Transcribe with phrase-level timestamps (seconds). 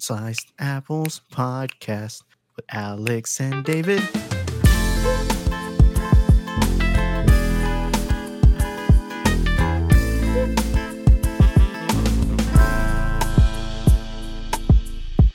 [0.00, 2.22] Sliced Apples podcast
[2.54, 4.00] with Alex and David.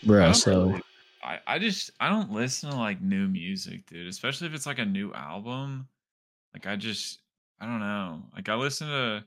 [0.01, 0.81] I Bro, so really-
[1.23, 4.07] I, I just I don't listen to like new music, dude.
[4.07, 5.87] Especially if it's like a new album.
[6.53, 7.19] Like I just
[7.59, 8.23] I don't know.
[8.35, 9.23] Like I listen to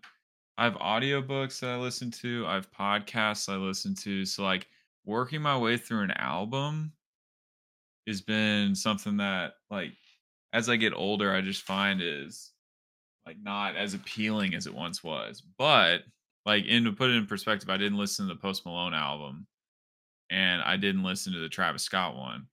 [0.59, 4.25] I have audiobooks that I listen to, I have podcasts I listen to.
[4.25, 4.66] So like
[5.07, 6.93] working my way through an album
[8.07, 9.93] has been something that like
[10.53, 12.53] as I get older I just find is
[13.25, 15.43] like not as appealing as it once was.
[15.58, 16.03] But
[16.44, 19.46] like in to put it in perspective, I didn't listen to the Post Malone album
[20.30, 22.46] and I didn't listen to the Travis Scott one.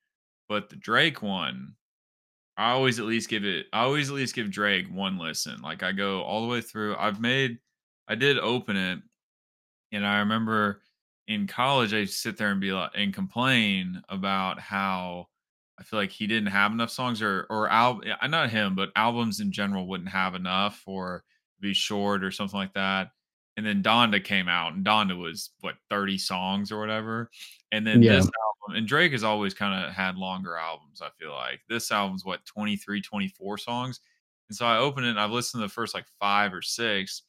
[0.49, 1.75] But the Drake one,
[2.57, 5.61] I always at least give it I always at least give Drake one listen.
[5.61, 6.95] Like I go all the way through.
[6.97, 7.59] I've made
[8.07, 8.99] I did open it
[9.91, 10.81] and I remember
[11.27, 15.27] in college I sit there and be like and complain about how
[15.79, 19.39] I feel like he didn't have enough songs or or al- not him, but albums
[19.39, 21.23] in general wouldn't have enough or
[21.59, 23.11] be short or something like that.
[23.57, 27.29] And then Donda came out and Donda was what 30 songs or whatever.
[27.71, 28.07] And then Yeah.
[28.07, 28.29] this
[28.65, 31.61] album and Drake has always kind of had longer albums, I feel like.
[31.69, 33.99] This album's what 23, 24 songs.
[34.49, 37.23] And so I open it and I've listened to the first like 5 or 6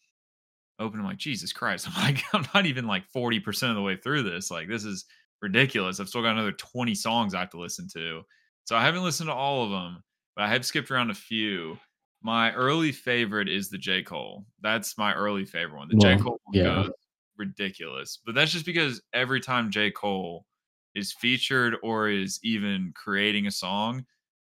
[0.78, 1.00] open.
[1.00, 1.88] I'm like, Jesus Christ.
[1.94, 4.50] I'm like, I'm not even like 40% of the way through this.
[4.50, 5.04] Like, this is
[5.42, 6.00] ridiculous.
[6.00, 8.22] I've still got another 20 songs I have to listen to.
[8.64, 10.02] So I haven't listened to all of them,
[10.34, 11.78] but I have skipped around a few.
[12.22, 14.02] My early favorite is the J.
[14.02, 14.46] Cole.
[14.62, 15.88] That's my early favorite one.
[15.88, 16.16] The J.
[16.16, 16.62] Cole one yeah.
[16.84, 16.90] goes
[17.36, 18.18] ridiculous.
[18.24, 19.90] But that's just because every time J.
[19.90, 20.46] Cole
[20.94, 24.04] is featured or is even creating a song,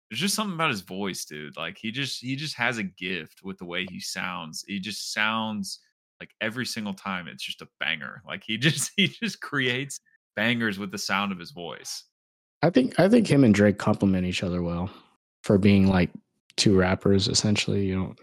[0.09, 1.57] there's just something about his voice, dude.
[1.57, 4.63] Like he just he just has a gift with the way he sounds.
[4.67, 5.79] He just sounds
[6.19, 8.21] like every single time it's just a banger.
[8.27, 9.99] Like he just he just creates
[10.35, 12.03] bangers with the sound of his voice.
[12.61, 14.89] I think I think him and Drake complement each other well
[15.43, 16.09] for being like
[16.57, 17.85] two rappers essentially.
[17.85, 18.15] You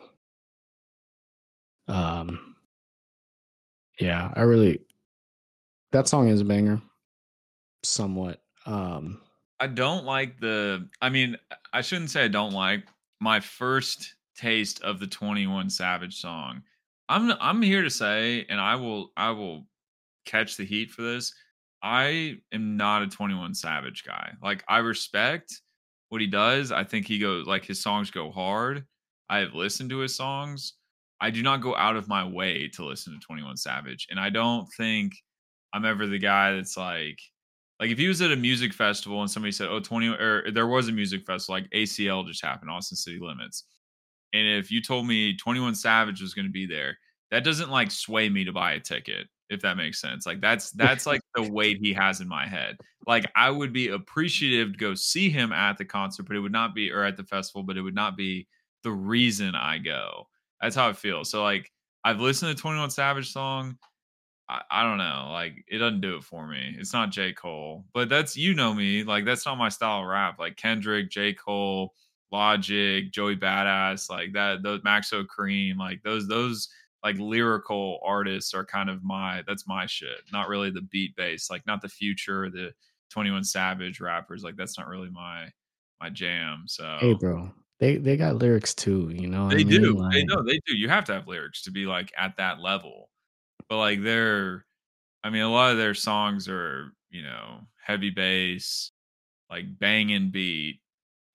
[1.88, 2.56] know, um,
[4.00, 4.80] yeah, I really
[5.92, 6.80] that song is a banger,
[7.84, 8.40] somewhat.
[8.66, 9.20] Um,
[9.60, 11.36] I don't like the I mean,
[11.72, 12.84] I shouldn't say I don't like
[13.20, 16.62] my first taste of the 21 Savage song.
[17.12, 19.66] I'm I'm here to say and I will I will
[20.24, 21.34] catch the heat for this.
[21.82, 24.32] I am not a 21 Savage guy.
[24.42, 25.60] Like I respect
[26.08, 26.72] what he does.
[26.72, 28.86] I think he goes like his songs go hard.
[29.28, 30.74] I have listened to his songs.
[31.20, 34.06] I do not go out of my way to listen to 21 Savage.
[34.10, 35.12] And I don't think
[35.74, 37.18] I'm ever the guy that's like
[37.78, 40.66] like if he was at a music festival and somebody said, "Oh, 20 or there
[40.66, 43.64] was a music festival like ACL just happened, Austin City Limits."
[44.32, 46.98] And if you told me 21 Savage was going to be there,
[47.30, 50.26] that doesn't like sway me to buy a ticket, if that makes sense.
[50.26, 52.76] Like that's that's like the weight he has in my head.
[53.06, 56.52] Like I would be appreciative to go see him at the concert, but it would
[56.52, 58.46] not be or at the festival, but it would not be
[58.82, 60.28] the reason I go.
[60.60, 61.24] That's how I feel.
[61.24, 61.70] So like
[62.04, 63.78] I've listened to 21 Savage song.
[64.48, 65.30] I, I don't know.
[65.32, 66.76] Like it doesn't do it for me.
[66.78, 67.32] It's not J.
[67.32, 67.84] Cole.
[67.94, 69.04] But that's you know me.
[69.04, 70.38] Like that's not my style of rap.
[70.38, 71.32] Like Kendrick, J.
[71.32, 71.94] Cole,
[72.32, 76.68] Logic, Joey Badass, like that, those Maxo Kream, like those those
[77.04, 80.22] like lyrical artists are kind of my that's my shit.
[80.32, 82.72] Not really the beat based, like not the future, the
[83.10, 84.42] 21 Savage rappers.
[84.42, 85.48] Like that's not really my
[86.00, 86.64] my jam.
[86.66, 89.10] So hey, bro, they they got lyrics too.
[89.14, 89.82] You know, they I mean?
[89.82, 89.98] do.
[89.98, 90.76] Like, They know they do.
[90.76, 93.10] You have to have lyrics to be like at that level.
[93.68, 94.64] But like they're
[95.24, 98.90] I mean, a lot of their songs are, you know, heavy bass,
[99.50, 100.80] like banging beat.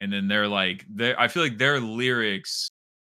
[0.02, 2.70] And then they're like they I feel like their lyrics,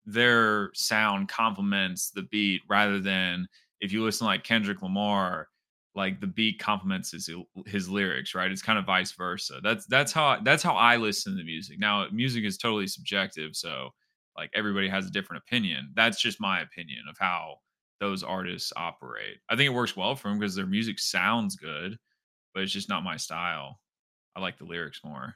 [0.05, 3.47] their sound complements the beat rather than
[3.81, 5.47] if you listen like Kendrick Lamar,
[5.95, 7.29] like the beat complements his
[7.65, 8.51] his lyrics, right?
[8.51, 9.59] It's kind of vice versa.
[9.63, 11.79] That's that's how that's how I listen to music.
[11.79, 13.89] Now, music is totally subjective, so
[14.37, 15.91] like everybody has a different opinion.
[15.95, 17.55] That's just my opinion of how
[17.99, 19.37] those artists operate.
[19.49, 21.97] I think it works well for them because their music sounds good,
[22.53, 23.79] but it's just not my style.
[24.35, 25.35] I like the lyrics more.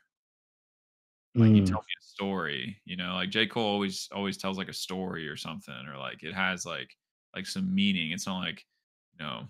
[1.35, 3.47] Like you mm, tell me a story, you know, like J.
[3.47, 6.95] Cole always always tells like a story or something, or like it has like
[7.35, 8.11] like some meaning.
[8.11, 8.63] It's not like,
[9.17, 9.47] you know,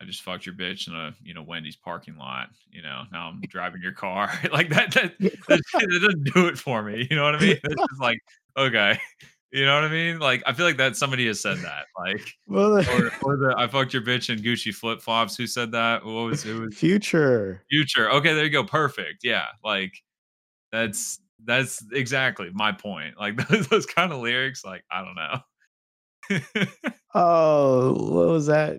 [0.00, 2.48] I just fucked your bitch in a you know Wendy's parking lot.
[2.70, 4.92] You know, now I'm driving your car like that.
[4.92, 7.06] That that, that doesn't do it for me.
[7.10, 7.58] You know what I mean?
[7.62, 8.18] It's just like
[8.56, 8.98] okay,
[9.52, 10.18] you know what I mean?
[10.18, 11.86] Like I feel like that somebody has said that.
[11.98, 15.36] Like well, or or the I fucked your bitch in Gucci flip flops.
[15.36, 16.04] Who said that?
[16.04, 16.54] What was it?
[16.54, 17.62] Was future.
[17.70, 18.10] Future.
[18.10, 18.64] Okay, there you go.
[18.64, 19.22] Perfect.
[19.22, 20.02] Yeah, like
[20.72, 23.18] that's that's exactly my point.
[23.18, 24.64] Like those, those kind of lyrics.
[24.64, 26.66] Like I don't know.
[27.12, 28.78] Oh, what was that?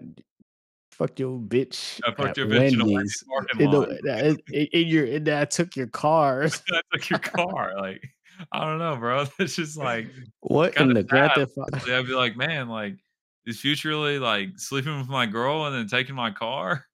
[1.02, 4.88] fuck your bitch I fucked your bitch in a Wendy's parking In in in in
[4.88, 6.62] your and I took your cars.
[6.72, 8.04] I took your car, like,
[8.52, 9.26] I don't know, bro.
[9.40, 10.08] It's just, like,
[10.42, 12.98] What in the Grand I'd be like, "Man, like,
[13.46, 16.86] is Future really, like, sleeping with my girl and then taking my car?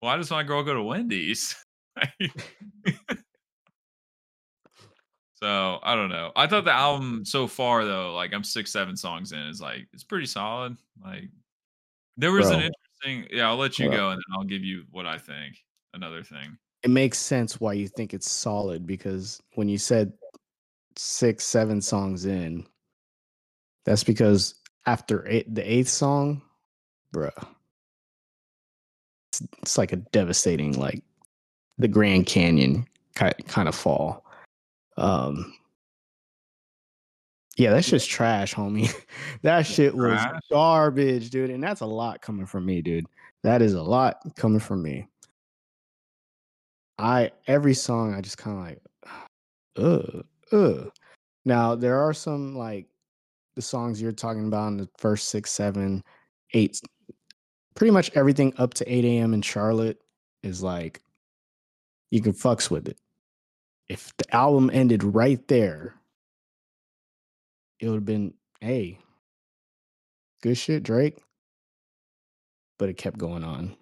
[0.00, 1.54] Why does my girl go to Wendy's?"
[5.42, 6.30] So, I don't know.
[6.36, 9.88] I thought the album so far though, like, I'm 6, 7 songs in, is, like,
[9.92, 10.76] it's pretty solid.
[11.02, 11.30] Like,
[12.16, 13.96] there was an interesting yeah, I'll let you Bro.
[13.96, 15.58] go, and then I'll give you what I think.
[15.94, 16.58] Another thing.
[16.84, 20.12] It makes sense why you think it's solid because when you said
[20.96, 22.66] 6, 7 songs in
[23.86, 24.54] that's because
[24.86, 26.42] after eight the 8th song,
[27.14, 27.32] bruh
[29.32, 31.02] it's it's like a devastating, like,
[31.78, 32.86] the Grand Canyon
[33.16, 34.21] kinda fall.
[34.96, 35.54] Um
[37.58, 38.90] Yeah, that's just trash, homie.
[39.42, 43.06] That shit was garbage, dude, and that's a lot coming from me, dude.
[43.42, 45.08] That is a lot coming from me.
[46.98, 48.82] I every song I just kinda like,
[49.76, 50.90] "Ugh, ugh."
[51.46, 52.88] Now, there are some, like,
[53.56, 56.04] the songs you're talking about in the first 6, 7,
[56.54, 56.82] 8 s
[57.76, 60.00] pretty much everything up to 8 AM in Charlotte
[60.44, 61.02] is, like
[62.12, 62.98] you can fucks with it.
[63.92, 66.00] If the album ended right there
[67.78, 68.98] it would've been, "Hey"
[70.40, 71.22] "good shit, Drake."
[72.78, 73.76] But it kept going on.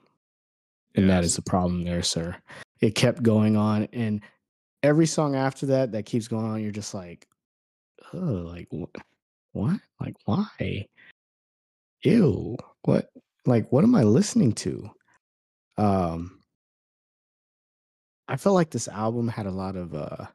[0.96, 2.36] And that is the problem there, sir.
[2.80, 4.20] It kept going on, and
[4.82, 7.28] every song after that, that keeps going on, you're just like,
[8.12, 8.86] "Ugh, like, wha
[9.52, 9.80] what?
[10.00, 10.88] Like, why?
[12.02, 13.12] Ew, what
[13.46, 14.90] like, what am I listening to?"
[15.76, 16.39] Um
[18.30, 20.26] I felt like this album had a lot of, uh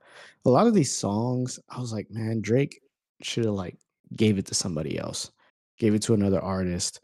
[0.46, 2.82] a lot of these songs, I was like, "Man, Drake
[3.22, 3.78] shoulda, like,
[4.16, 5.32] gave it to somebody else.
[5.80, 7.02] Gave it to another artist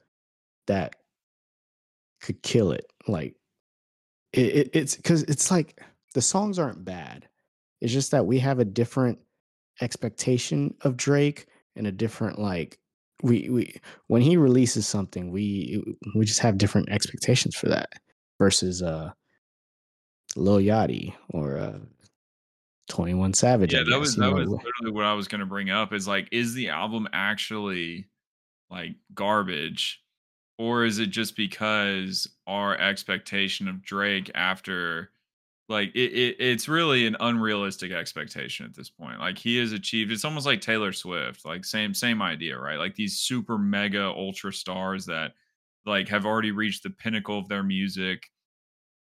[0.68, 0.96] that
[2.22, 3.36] could kill it." Like,
[4.34, 5.82] it it it's 'cause it's like
[6.16, 7.28] the songs aren't bad.
[7.82, 9.20] It's just that we have a different
[9.82, 11.48] expectation of Drake
[11.78, 12.80] and a different, like
[13.24, 13.76] we we
[14.08, 15.84] when he releases something, we
[16.16, 17.90] we just have different expectations for that
[18.40, 19.12] versus, uh
[20.38, 21.80] Lil Yachty or, uh,
[22.90, 26.08] 21 Savage, Yeah, that was that was literally what I was gonna bring up is,
[26.08, 28.08] like, is the album actually,
[28.70, 30.04] like, garbage?
[30.58, 35.12] Or is it just because our expectation of Drake after
[35.70, 39.20] like, it it it's really an unrealistic expectation at this point.
[39.20, 42.78] Like, he has achieved it's almost like Taylor Swift, like, same same idea, right?
[42.80, 45.34] Like, these super mega ultra stars that,
[45.86, 48.30] like, have already reached the pinnacle of their music.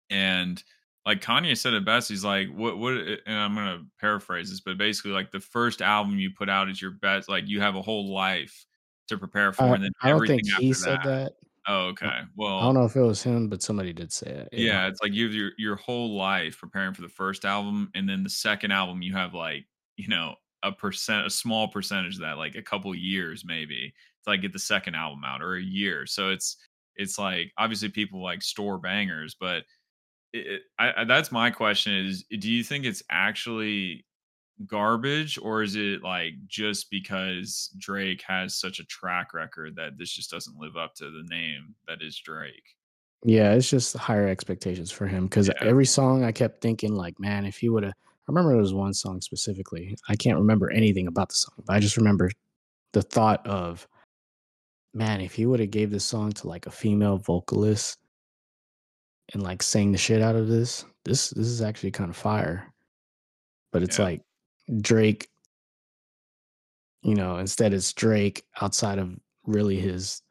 [0.10, 0.62] And,
[1.06, 4.78] like, Kanye said it best, he's like, "What what" and I'm gonna paraphrase this, but
[4.78, 7.82] basically, like, "The first album you put out is your best like, you have a
[7.82, 8.66] whole life
[9.10, 11.34] to prepare for, Uh, and then I don't think he said that" that.
[11.68, 12.22] Oh, okay.
[12.58, 14.74] I don't know if it was him, but somebody did say it, yeah.
[14.74, 18.08] Yeah, it's like you have your your whole life preparing for the first album, and
[18.10, 19.66] then the second album, you have, like,
[19.96, 23.94] you know, a percent a small percentage of that, like, a couple years maybe
[24.24, 26.06] to, like, get the second album out or a year.
[26.06, 26.58] So it's
[26.98, 29.64] it's like, obviously, people, like, store bangers, but
[30.34, 34.06] it I I that's my question is, do you think it's actually
[34.68, 40.12] garbage, or is it, like, just because Drake has such a track record that this
[40.14, 42.76] just doesn't live up to the name that is Drake?
[43.24, 45.64] Yeah, it's just higher expectations for him 'cause Yeah.
[45.64, 48.94] every song I kept thinking like, "Man, if he woulda" I remember there was one
[48.94, 52.30] song specifically, I can't remember anything about the song, but I just remember
[52.94, 53.88] the thought of,
[54.94, 58.00] "Man, if he woulda gave this song to, like, a female vocalist"
[59.34, 62.74] and, like, sang the shit out of this, this this is actually kinda fire.
[63.74, 64.00] But it's Yeah.
[64.00, 64.24] like
[64.82, 65.30] Drake
[67.04, 70.22] you know, instead it's Drake outside of really his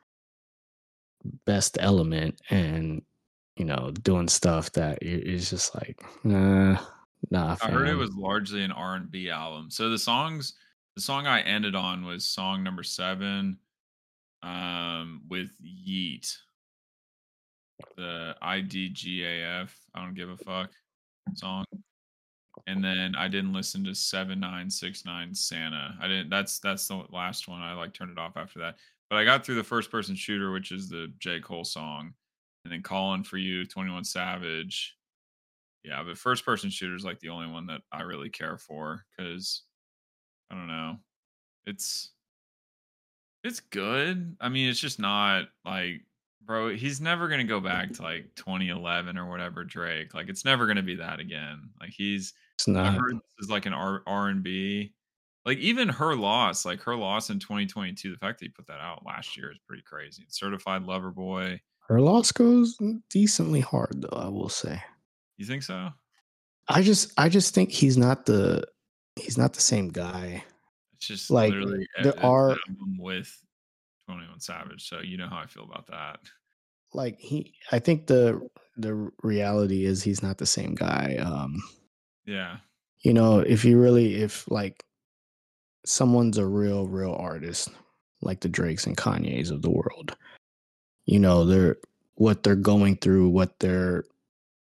[1.47, 3.03] best element and,
[3.57, 6.83] you know, doing stuff that is just like, "Nah,
[7.31, 9.71] nah, I heard it was largely an R&B album.
[9.71, 10.55] So the songs
[10.97, 13.59] the song I ended on was song number 7,
[14.43, 16.39] um, with Yeat.
[17.97, 20.71] The IDGAF, I don't give a fuck
[21.35, 21.65] song.
[22.67, 25.97] And then I didn't listen to 7969 Santa.
[26.01, 28.77] I didn't that's that's the last one, I, like, turned it off after that.
[29.09, 31.41] But I got through the First Person Shooter, which is the J.
[31.41, 32.13] Cole song,
[32.65, 34.97] and then Calling For You, 21 Savage.
[35.85, 39.05] Yeah, but First Person Shooter is, like, the only one that I really care for
[39.17, 39.63] because
[40.51, 40.97] I don't know.
[41.67, 42.11] It's
[43.43, 44.37] it's good.
[44.41, 46.03] I mean, it's just not like
[46.43, 50.15] bro, he's never gonna go back to, like, 2011 or whatever Drake.
[50.15, 51.71] Like, it's never gonna be that again.
[51.81, 52.95] Like, he's It's I not.
[52.95, 54.93] heard this is like an R R&B.
[55.47, 58.81] Like, even Her Loss, like, Her Loss in 2022, the fact that he put that
[58.81, 60.25] out last year is pretty crazy.
[60.29, 61.61] Certified Lover Boy.
[61.89, 62.79] Her loss goes
[63.09, 64.81] decently hard though, I will say.
[65.39, 65.91] You think so?
[66.69, 68.65] I just I just think he's not the
[69.17, 70.45] he's not the same guy.
[70.95, 71.53] It's just Like
[72.03, 72.57] there are
[72.97, 73.37] with
[74.15, 76.21] 21 Savage, so you know how I feel about that.
[76.95, 78.41] like he I think the
[78.77, 81.17] the reality is he's not the same guy.
[81.23, 81.63] Um
[82.27, 82.59] Yeah.
[83.05, 84.85] you know, if you really if like
[85.87, 87.69] someone's a real real artist
[88.23, 90.17] like the Drakes and Kanye's of the world,
[91.07, 91.77] you know, they're
[92.17, 94.05] what they're going through, what their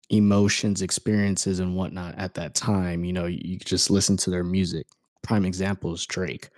[0.09, 4.43] emotions, experiences and whatnot at that time, you know, you, you just listen to their
[4.43, 4.85] music.
[5.23, 6.49] Prime example is Drake.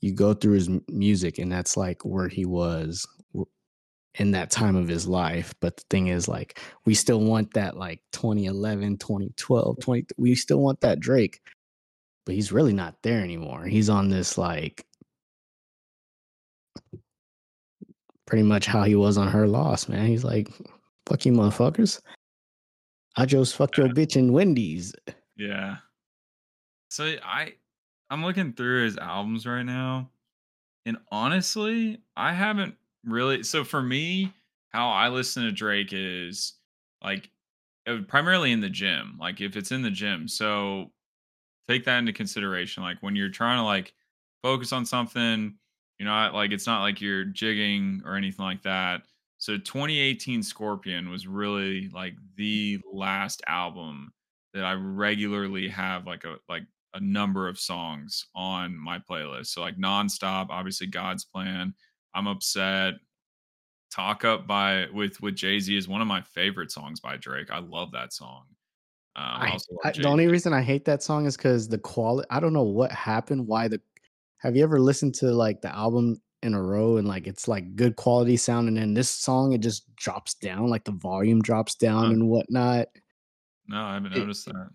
[0.00, 3.06] You go through his music and that's like where he was
[4.18, 5.54] in that time of his life.
[5.60, 10.60] But the thing is like we still want that like 2011, 2012, 20 we still
[10.60, 11.40] want that Drake.
[12.26, 13.64] But he's really not there anymore.
[13.64, 14.84] He's on this like
[18.26, 20.06] pretty much how he was on her loss, man.
[20.06, 20.48] He's like,
[21.06, 22.00] fuck you motherfuckers.
[23.16, 24.94] I just fucked your bitch in Wendy's.
[25.36, 25.76] Yeah.
[26.90, 27.54] So I
[28.10, 30.10] I'm looking through his albums right now.
[30.86, 32.74] And honestly, I haven't
[33.04, 34.32] really so for me,
[34.70, 36.54] how I listen to Drake is
[37.02, 37.30] like
[38.06, 39.16] primarily in the gym.
[39.20, 40.28] Like if it's in the gym.
[40.28, 40.90] So
[41.68, 42.82] take that into consideration.
[42.82, 43.92] Like when you're trying to like
[44.42, 45.54] focus on something,
[45.98, 49.02] you're not like it's not like you're jigging or anything like that.
[49.38, 54.12] So 2018 Scorpion was really like the last album
[54.54, 59.48] that I regularly have like a like a number of songs on my playlist.
[59.48, 61.74] So like nonstop, obviously God's plan.
[62.14, 62.94] I'm upset.
[63.90, 67.50] Talk Up by with with Jay Z is one of my favorite songs by Drake.
[67.50, 68.44] I love that song.
[69.16, 72.28] Um, I I, the only reason I hate that song is because the quality.
[72.30, 73.46] I don't know what happened.
[73.46, 73.80] Why the?
[74.38, 77.74] Have you ever listened to like the album in a row and like it's like
[77.74, 81.74] good quality sound, and then this song it just drops down, like the volume drops
[81.74, 82.10] down Huh.
[82.12, 82.88] and whatnot.
[83.66, 84.68] No, I haven't It, noticed that.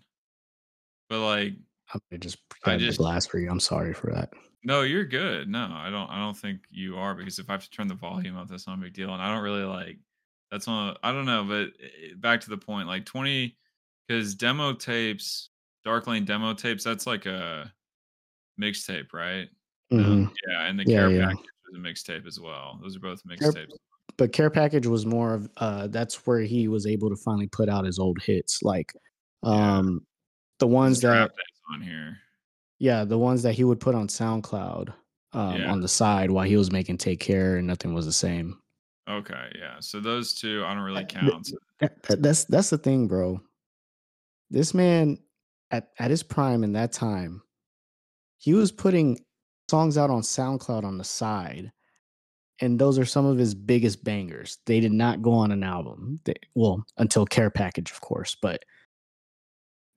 [1.08, 1.52] But like,
[1.92, 3.50] I just I just glass for you.
[3.50, 4.32] I'm sorry for that.
[4.64, 5.48] no, you're good.
[5.48, 6.08] No, I don't.
[6.10, 8.66] I don't think you are because if I have to turn the volume up, that's
[8.66, 9.12] not a big deal.
[9.12, 9.98] And I don't really like.
[10.50, 10.98] That's not.
[11.02, 11.44] I don't know.
[11.44, 13.56] But eh, back to the point, like twenty,
[14.08, 15.50] because demo tapes,
[15.84, 17.72] Dark Lane demo tapes, that's like a
[18.60, 19.48] mixtape, right?
[19.90, 20.02] No.
[20.02, 21.26] hmm Yeah, and the Yeah, care yeah.
[21.26, 22.78] package was a mixtape as well.
[22.82, 23.72] Those are both mixtapes.
[24.16, 25.48] but Care Package was more of.
[25.58, 28.92] uh That's where he was able to finally put out his old hits, like
[29.42, 30.06] Yeah, um
[30.60, 31.30] the ones that
[31.72, 32.18] on here.
[32.78, 34.92] Yeah, the ones that he would put on SoundCloud
[35.32, 35.70] um, Yeah.
[35.72, 38.58] on the side while he was making Take Care and nothing was the same.
[39.08, 39.52] Okay.
[39.58, 39.76] Yeah.
[39.80, 41.48] So those two, I don't really count.
[41.80, 43.40] That- that- that's that's the thing, bro.
[44.50, 45.18] This man
[45.70, 47.42] at at his prime in that time,
[48.38, 49.18] he was putting
[49.70, 51.72] songs out on SoundCloud on the side,
[52.60, 54.58] and those are some of his biggest bangers.
[54.66, 56.20] They did not go on an album.
[56.24, 58.64] They, well, until Care Package, of course, but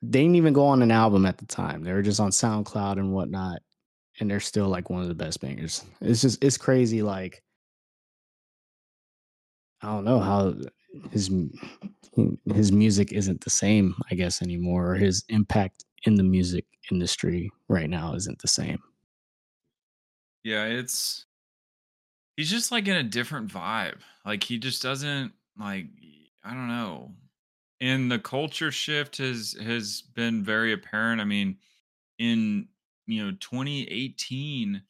[0.02, 1.84] they didn't even go on an album at the time.
[1.84, 3.62] They were just on SoundCloud and whatnot,
[4.20, 5.86] and they're still like one of the best bangers.
[6.02, 7.02] It's just it's crazy.
[7.02, 7.44] Like
[9.82, 10.54] I don't know how
[11.12, 11.32] his
[12.54, 17.52] his music isn't the same, I guess anymore, or his impact in the music industry
[17.70, 18.80] right now isn't the same.
[20.44, 21.26] yeah, it's
[22.36, 24.00] he's just like in a different vibe.
[24.26, 25.88] Like he just doesn't like
[26.44, 27.12] I don't know.
[27.80, 31.22] And the culture shift has has been very apparent.
[31.22, 31.58] I mean,
[32.20, 32.70] in
[33.08, 34.84] you know 2018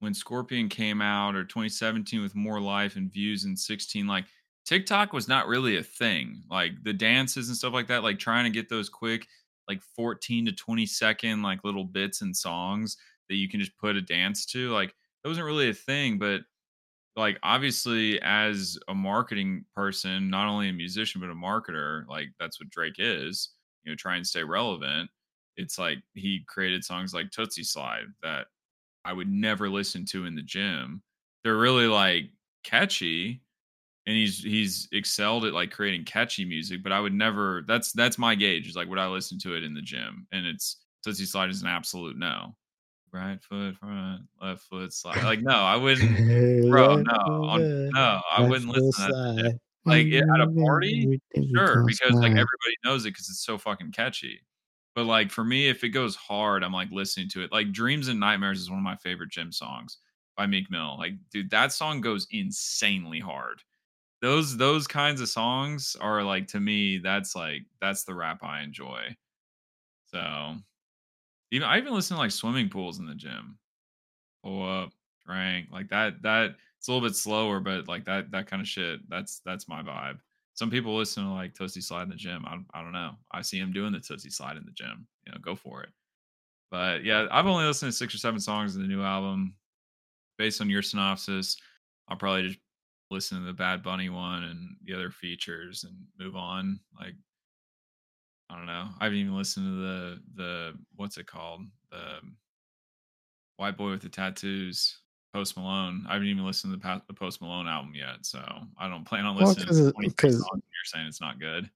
[0.00, 4.26] when Scorpion came out or 2017 with more life and views and 16 like
[4.64, 6.42] TikTok was not really a thing.
[6.50, 9.28] Like the dances and stuff like that like trying to get those quick
[9.68, 12.96] like 14 to 20 second like little bits and songs
[13.28, 16.42] that you can just put a dance to like that wasn't really a thing but
[17.16, 22.60] like obviously as a marketing person not only a musician but a marketer like that's
[22.60, 23.50] what drake is
[23.84, 25.10] you know try and stay relevant
[25.56, 28.46] it's like he created songs like tootsie slide that
[29.04, 31.02] i would never listen to in the gym.
[31.44, 32.30] They're really like
[32.64, 33.42] catchy
[34.06, 38.18] and he's he's excelled at like creating catchy music but i would never that's that's
[38.18, 40.26] my gauge is like would i listen to it in the gym?
[40.32, 42.54] And it's tootsie slide is an absolute no
[43.12, 48.40] right foot front left foot slide like no i wouldn't Bro, no, on no, I
[48.40, 49.60] wouldn't listen to that shit.
[49.84, 51.20] Like, it at a party?
[51.54, 54.40] Sure, because, like, everybody knows it because it's so fucking catchy.
[54.94, 57.50] But, like, for me, if it goes hard, I'm, like, listening to it.
[57.50, 59.98] Like, Dreams and Nightmares is one of my favorite gym songs
[60.36, 60.96] by Meek Mill.
[60.98, 63.60] Like, dude, that song goes insanely hard.
[64.20, 68.62] Those those kinds of songs are, like, to me, that's, like that's the rap I
[68.62, 69.16] enjoy.
[70.06, 70.56] So,
[71.52, 73.58] even I even listen to, like, swimming pools in the gym.
[74.42, 74.90] Pull up,
[75.24, 78.66] drank, like, that that it's a little bit slower, but like that that kind of
[78.66, 79.08] shit.
[79.08, 80.18] That's that's my vibe.
[80.54, 82.44] Some people listen to like Tootsie Slide in the gym.
[82.44, 83.12] I, I don't know.
[83.30, 85.06] I see him doing the Tootsie Slide in the gym.
[85.24, 85.90] You know, go for it.
[86.72, 89.54] But yeah, I've only listened to six or seven songs in the new album.
[90.38, 91.56] Based on your synopsis,
[92.08, 92.58] I'll probably just
[93.12, 96.80] listen to the Bad Bunny one and the other features and move on.
[96.98, 97.14] Like
[98.52, 98.88] I don't know.
[99.00, 101.62] I haven't even listened to the the what's it called?
[101.90, 102.20] The
[103.56, 104.98] White Boy with the Tattoos,
[105.32, 106.04] Post Malone.
[106.08, 108.40] I haven't even listened to the, the Post Malone album yet, so
[108.78, 111.70] I don't plan on listening well, because uh, you're saying it's not good.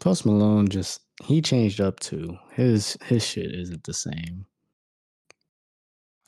[0.00, 2.38] Post Malone just he changed up too.
[2.52, 4.46] His his shit isn't the same.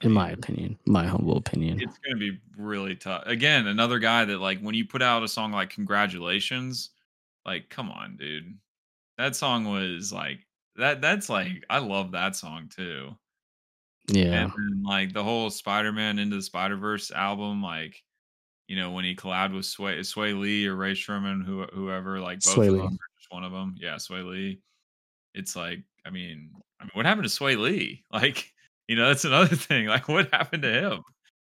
[0.02, 1.80] In my opinion, my humble opinion.
[1.80, 3.23] It's gonna be really tough.
[3.26, 6.90] Again, another guy that like when you put out a song like Congratulations,
[7.46, 8.58] like come on, dude.
[9.18, 10.40] That song was like
[10.76, 13.16] that that's like I love that song too.
[14.08, 14.44] Yeah.
[14.44, 18.02] And then, like the whole Spider-Man into the Spider-Verse album, like
[18.68, 22.40] you know, when he collabed with Sway Swae Lee or Rae Sremmurd who, whoever, like
[22.40, 23.76] both Sway of them, just one of them.
[23.78, 24.61] Yeah, Swae Lee.
[25.35, 28.02] It's like, I mean, I mean, what happened to Swae Lee?
[28.12, 28.52] Like,
[28.88, 29.87] you know, that's another thing.
[29.87, 31.02] Like, what happened to him?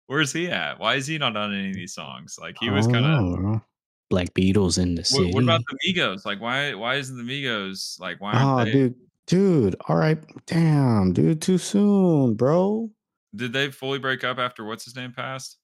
[0.06, 0.78] Where's he at?
[0.78, 2.38] Why is he not on any of these songs?
[2.40, 3.60] Like, he was kind of
[4.08, 5.26] Black Beatles in the city.
[5.26, 6.24] What, what, about the Migos?
[6.24, 6.74] Like, why?
[6.74, 8.20] Why isn't the Migos like?
[8.20, 8.32] Why?
[8.36, 8.72] Oh, they...
[8.72, 8.94] dude,
[9.26, 9.76] dude.
[9.88, 12.90] All right, damn, dude, too soon, bro.
[13.34, 15.58] Did they fully break up after what's his name passed?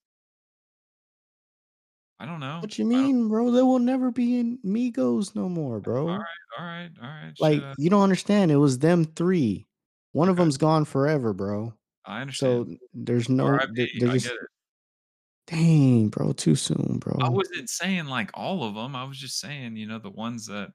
[2.19, 2.59] I don't know.
[2.61, 3.51] What you mean, bro?
[3.51, 6.07] They will never be in Migos no more, bro.
[6.07, 6.25] All right,
[6.57, 7.33] all right, all right.
[7.39, 8.51] Like you don't understand.
[8.51, 9.67] It was them three.
[10.11, 10.31] One okay.
[10.31, 11.73] of them's gone forever, bro.
[12.05, 12.67] I understand.
[12.67, 13.59] So there's no.
[13.75, 14.31] Just,
[15.47, 17.17] Dang, bro, too soon, bro.
[17.21, 18.95] I wasn't saying like all of them.
[18.95, 20.71] I was just saying, you know, the ones that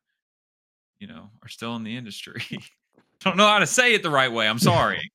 [1.01, 2.43] you know are still in the industry.
[3.21, 4.49] don't know how to say it the right way.
[4.49, 5.11] I'm sorry.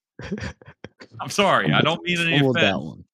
[1.21, 1.71] I'm sorry.
[1.71, 2.53] I don't mean any offense.
[2.55, 3.05] That one.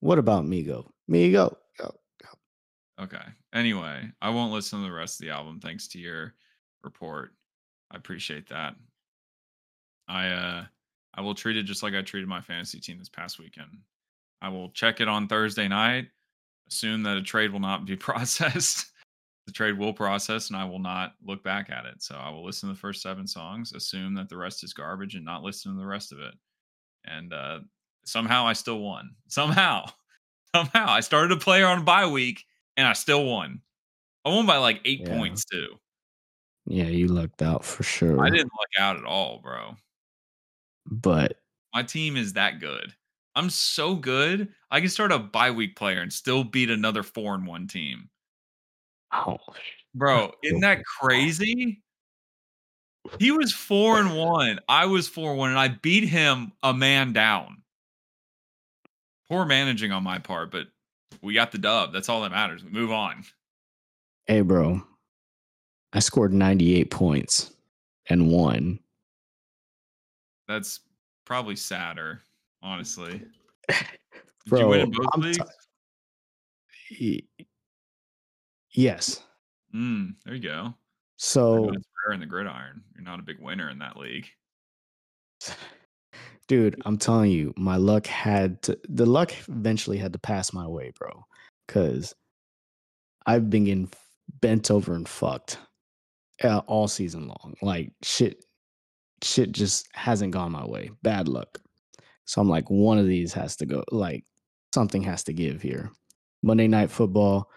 [0.00, 0.88] What about Migo?
[1.10, 1.54] Migo.
[1.78, 3.04] Go, go.
[3.04, 3.24] Okay.
[3.52, 6.34] Anyway, I won't listen to the rest of the album thanks to your
[6.82, 7.32] report.
[7.90, 8.74] I appreciate that.
[10.08, 10.64] I uh
[11.14, 13.70] I will treat it just like I treated my fantasy team this past weekend.
[14.40, 16.08] I will check it on Thursday night,
[16.68, 18.86] assume that a trade will not be processed.
[19.46, 22.02] the trade will process and I will not look back at it.
[22.02, 25.14] So I will listen to the first seven songs, assume that the rest is garbage
[25.14, 26.34] and not listen to the rest of it.
[27.04, 27.60] And uh,
[28.04, 29.14] somehow I still won.
[29.28, 29.86] Somehow.
[30.54, 32.44] Somehow I started a player on bye week
[32.76, 33.60] and I still won.
[34.24, 35.16] I won by like eight yeah.
[35.16, 35.78] points too.
[36.66, 38.20] Yeah, you lucked out for sure.
[38.20, 39.76] I didn't luck out at all, bro.
[40.86, 41.40] But
[41.74, 42.94] my team is that good.
[43.38, 44.48] I'm so good.
[44.68, 48.08] I can start a bye week player and still beat another four and one team.
[49.14, 49.38] Oh,
[49.94, 51.80] bro, isn't that crazy?
[53.20, 54.58] He was four and one.
[54.68, 57.62] I was four and one, and I beat him a man down.
[59.28, 60.66] Poor managing on my part, but
[61.22, 61.92] we got the dub.
[61.92, 62.64] That's all that matters.
[62.64, 63.22] We move on.
[64.26, 64.82] Hey, bro.
[65.92, 67.52] I scored 98 points
[68.10, 68.80] and won.
[70.48, 70.80] That's
[71.24, 72.22] probably sadder
[72.62, 73.22] honestly.
[74.46, 75.38] Bro, Did you win in both I'm leagues?
[76.88, 77.28] T-
[78.72, 79.22] yes.
[79.74, 80.74] Mm, there you go.
[81.16, 82.82] So it's rare in the gridiron.
[82.94, 84.26] You're not a big winner in that league.
[86.48, 90.66] Dude, I'm telling you, my luck had to the luck eventually had to pass my
[90.66, 91.10] way, bro.
[91.66, 92.14] Cause
[93.26, 93.90] I've been getting
[94.40, 95.58] bent over and fucked
[96.42, 97.54] uh, all season long.
[97.60, 98.44] Like shit,
[99.22, 100.90] shit just hasn't gone my way.
[101.02, 101.58] Bad luck.
[102.28, 103.82] So I'm like, one of these has to go.
[103.90, 104.22] Like
[104.74, 105.90] something has to give here.
[106.42, 107.50] Monday Night Football.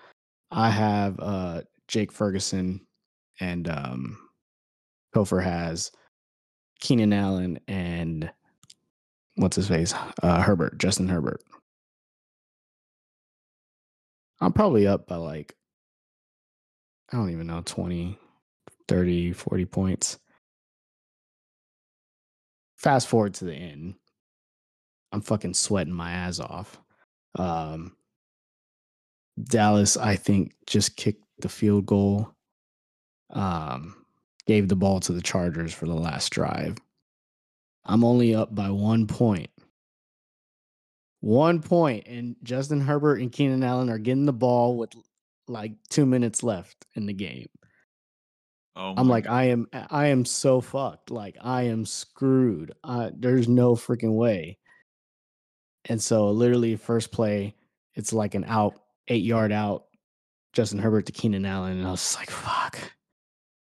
[0.49, 2.79] I have uh, Jake Ferguson
[3.41, 4.17] and um,
[5.13, 5.91] Topher has
[6.79, 8.31] Keenan Allen and
[9.35, 9.93] what's his face?
[10.23, 11.41] Uh, Herbert, Justin Herbert.
[14.39, 15.53] I'm probably up by like,
[17.11, 18.17] I don't even know, 20,
[18.87, 20.17] 30, 40 points.
[22.77, 23.95] Fast forward to the end.
[25.11, 26.79] I'm fucking sweating my ass off.
[27.37, 27.95] Um,
[29.41, 32.33] Dallas, I think, just kicked the field goal.
[33.29, 34.05] Um,
[34.45, 36.77] gave the ball to the Chargers for the last drive.
[37.85, 39.49] I'm only up by one point.
[41.21, 44.91] One point, and Justin Herbert and Keenan Allen are getting the ball with
[45.47, 47.47] like two minutes left in the game.
[48.75, 49.33] Oh I'm like, God.
[49.33, 51.11] I am, I am so fucked.
[51.11, 52.73] Like, I am screwed.
[52.83, 54.57] Uh, there's no freaking way.
[55.85, 57.55] And so literally first play,
[57.95, 58.75] it's like an out,
[59.07, 59.85] eight yard out,
[60.53, 61.77] Justin Herbert to Keenan Allen.
[61.77, 62.77] And I was like, fuck.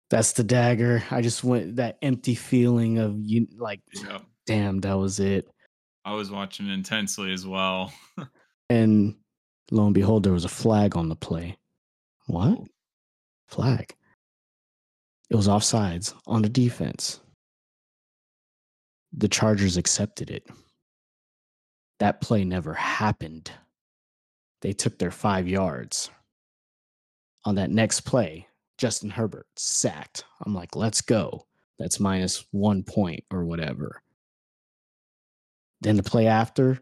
[0.10, 1.04] That's the dagger.
[1.10, 3.82] I just went that empty feeling of you like,
[4.46, 5.50] damn, that was it.
[6.06, 7.92] I was watching intensely as well.
[8.70, 9.16] and
[9.72, 11.58] lo and behold, there was a flag on the play.
[12.28, 12.60] What?
[13.48, 13.96] Flag.
[15.30, 17.20] It was offsides on the defense.
[19.14, 20.48] The Chargers accepted it.
[22.00, 23.52] That play never happened.
[24.62, 26.10] They took their five yards.
[27.46, 30.26] On that next play, Justin Herbert sacked.
[30.46, 31.46] I'm like, let's go.
[31.78, 34.02] That's minus one point or whatever.
[35.82, 36.80] Then the play after,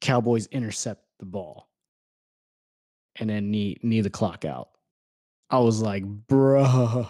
[0.00, 1.68] Cowboys intercept the ball
[3.16, 4.70] and then knee, knee the clock out.
[5.50, 7.08] I was like, bruh,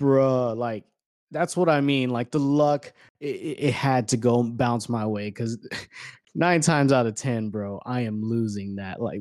[0.00, 0.84] bruh, like
[1.30, 2.10] that's what I mean.
[2.10, 5.58] Like the luck, it, it had to go bounce my way because
[6.34, 9.00] nine times out of 10, bro, I am losing that.
[9.00, 9.20] Like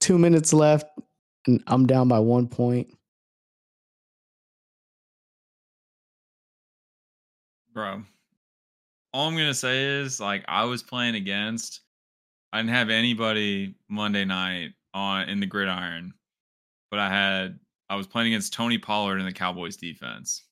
[0.00, 0.86] two minutes left
[1.46, 2.88] and I'm down by one point.
[7.72, 8.02] Bro,
[9.14, 11.80] all I'm gonna say is like I was playing against.
[12.52, 16.12] I didn't have anybody Monday night on in the gridiron,
[16.90, 20.44] but I had I was playing against Tony Pollard in the Cowboys defense.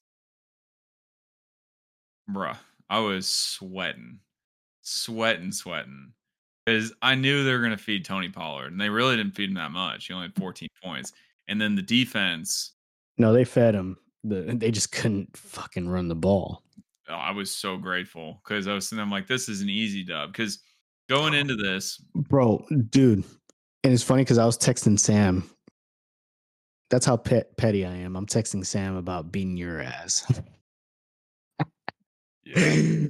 [2.32, 2.56] Bruh,
[2.88, 4.18] I was sweating,
[4.82, 6.12] sweating, sweating.
[6.66, 9.48] Because I knew they were going to feed Tony Pollard, and they really didn't feed
[9.48, 10.06] him that much.
[10.06, 11.12] He only had 14 points.
[11.48, 12.72] And then the defense.
[13.18, 13.96] No, they fed him.
[14.22, 16.62] The, they just couldn't fucking run the ball.
[17.08, 20.04] Oh, I was so grateful because I was sitting I'm like, this is an easy
[20.04, 20.32] dub.
[20.32, 20.60] Because
[21.08, 22.00] going into this.
[22.14, 23.24] Bro, dude.
[23.82, 25.50] And it's funny because I was texting Sam.
[26.90, 28.16] That's how pet, petty I am.
[28.16, 30.30] I'm texting Sam about beating your ass.
[32.56, 33.06] yeah.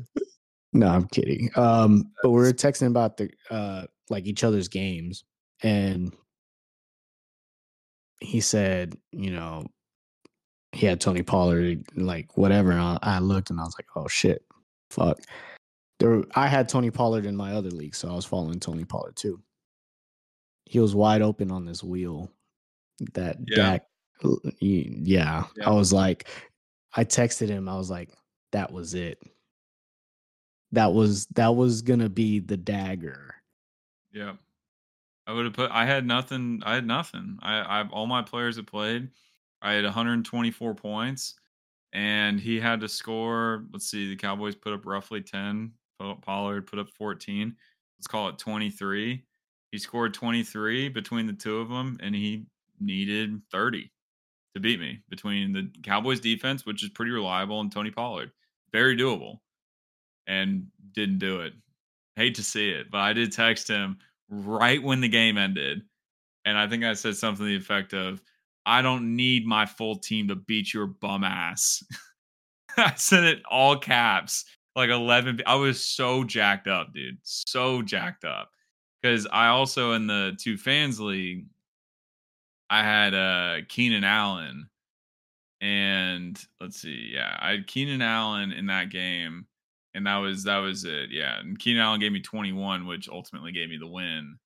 [0.73, 1.51] No, I'm kidding.
[1.57, 5.25] Um, but we were texting about the uh like each other's games,
[5.63, 6.15] and
[8.21, 9.65] he said, you know,
[10.73, 12.71] he had Tony Pollard, like whatever.
[12.71, 14.45] And I, I looked and I was like, oh shit,
[14.91, 15.19] fuck.
[15.99, 19.17] There, I had Tony Pollard in my other league, so I was following Tony Pollard
[19.17, 19.41] too.
[20.67, 22.31] He was wide open on this wheel.
[23.15, 23.57] That yeah.
[23.57, 23.87] Dak,
[24.61, 25.45] yeah.
[25.57, 25.67] yeah.
[25.67, 26.29] I was like,
[26.95, 27.69] I texted him.
[27.69, 28.11] I was like,
[28.53, 29.23] that was it
[30.73, 33.35] that was that was gonna be the dagger.
[34.13, 34.35] Yeah.
[35.27, 37.39] I would have put I had nothing I had nothing.
[37.43, 39.09] I I all my players that played,
[39.63, 41.35] I had 124 points
[41.93, 45.73] and he had to score, let's see, the Cowboys put up roughly 10,
[46.23, 47.57] Pollard put up 14.
[47.99, 49.25] Let's call it 23.
[49.73, 52.47] He scored 23 between the two of them and he
[52.81, 53.91] needed 30
[54.55, 58.33] to beat me between the Cowboys defense, which is pretty reliable, and Tony Pollard.
[58.73, 59.41] Very doable
[60.27, 61.53] and didn't do it.
[62.17, 65.83] Hate to see it, but I did text him right when the game ended.
[66.45, 68.23] And I think I said something to the effect of,
[68.67, 71.83] I don't need my full team to beat your bum ass.
[72.77, 74.45] I said it all caps,
[74.77, 75.43] like 11.
[75.47, 77.19] I was so jacked up, dude.
[77.23, 78.51] So jacked up.
[79.03, 81.47] Because I also, in the two fans league,
[82.69, 84.70] I had uh Keenan Allen.
[85.61, 89.47] And let's see, yeah, I had Keenan Allen in that game
[89.95, 91.11] and that was that was it.
[91.11, 94.37] Yeah, and Keenan Allen gave me 21, which ultimately gave me the win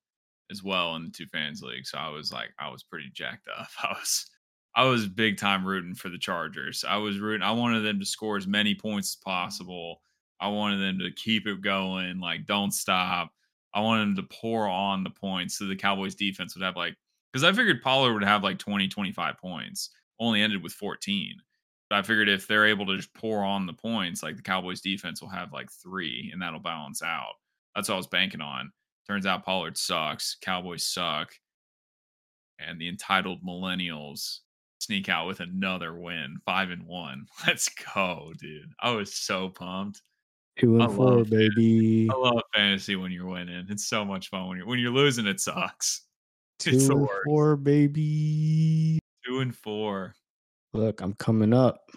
[0.51, 1.87] as well in the two fans league.
[1.87, 3.69] So I was like, I was pretty jacked up.
[3.83, 4.31] I was
[4.77, 6.85] I was big time rooting for the Chargers.
[6.87, 7.43] I was rooting.
[7.43, 10.01] I wanted them to score as many points as possible.
[10.41, 13.31] I wanted them to keep it going, like don't stop.
[13.75, 16.97] I wanted them to pour on the points so the Cowboys defense would have like
[17.33, 19.91] because I figured Pollard would have like 20, 25 points.
[20.21, 21.35] Only ended with 14.
[21.91, 24.81] But I figured if they're able to just pour on the points, like the Cowboys
[24.81, 27.35] defense will have like three and that'll balance out.
[27.75, 28.73] That's what I was banking on.
[29.07, 30.37] Turns out Pollard sucks.
[30.41, 31.35] Cowboys suck.
[32.59, 34.39] And the entitled millennials
[34.79, 37.27] sneak out with another win, five and one.
[37.47, 38.73] Let's go, dude.
[38.81, 40.03] I was so pumped.
[40.59, 42.09] Two and four, baby.
[42.11, 43.67] I love fantasy when you're winning.
[43.69, 45.27] It's so much fun when you're when you're losing.
[45.27, 46.03] It sucks.
[46.61, 49.01] Two it's and four, baby.
[49.27, 50.15] Two and four.
[50.73, 51.91] Look, I'm coming up.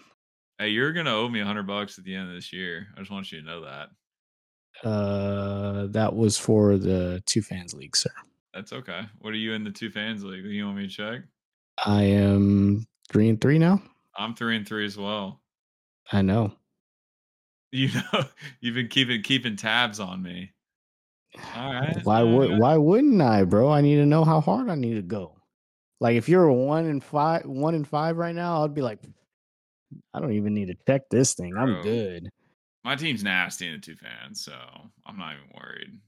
[0.60, 2.88] Hey, you're gonna owe me a hundred bucks at the end of this year.
[2.96, 3.90] I just want you to know that.
[4.88, 8.12] Uh, that was for the two fans league, sir.
[8.54, 9.02] That's okay.
[9.20, 10.46] What are you in the two fans league?
[10.46, 11.22] You want me to check?
[11.84, 13.82] I am three and three now.
[14.18, 15.42] I'm three and three as well.
[16.12, 16.54] I know.
[17.72, 18.24] You know,
[18.62, 20.52] you've been keeping keeping tabs on me.
[21.56, 22.00] All right.
[22.04, 23.70] Why would why wouldn't I, bro?
[23.70, 25.37] I need to know how hard I need to go.
[26.00, 29.00] Like if you're one in five, one in five right now, I'd be like,
[30.14, 31.52] I don't even need to check this thing.
[31.52, 32.30] Bro, I'm good.
[32.84, 34.54] My team's nasty in the two fans, so
[35.06, 36.00] I'm not even worried.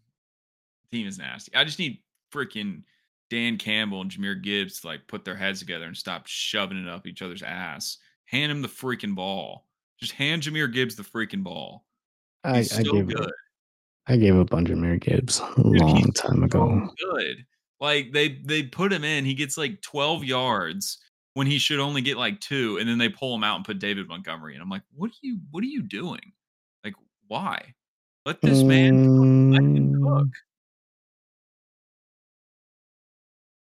[0.84, 1.54] The team is nasty.
[1.56, 2.00] I just need
[2.34, 2.84] freaking
[3.30, 6.88] Dan Campbell and Jahmyr Gibbs to like put their heads together and stop shoving it
[6.90, 7.98] up each other's ass.
[8.26, 9.66] Hand him the freaking ball.
[10.00, 11.86] Just hand Jahmyr Gibbs the freaking ball.
[12.44, 13.22] I, He's I so gave good.
[13.22, 13.32] up.
[14.08, 16.90] I gave up on Jahmyr Gibbs a long time ago.
[17.14, 17.46] Good.
[17.80, 20.98] Like they they put him in, he gets like 12 yards
[21.34, 23.80] when he should only get like two, and then they pull him out and put
[23.80, 24.54] David Montgomery.
[24.54, 26.34] And I'm like, what are you what are you doing?
[26.84, 26.96] Like,
[27.28, 27.74] why?
[28.26, 30.26] Let this man let him cook.
[30.26, 30.32] Mm,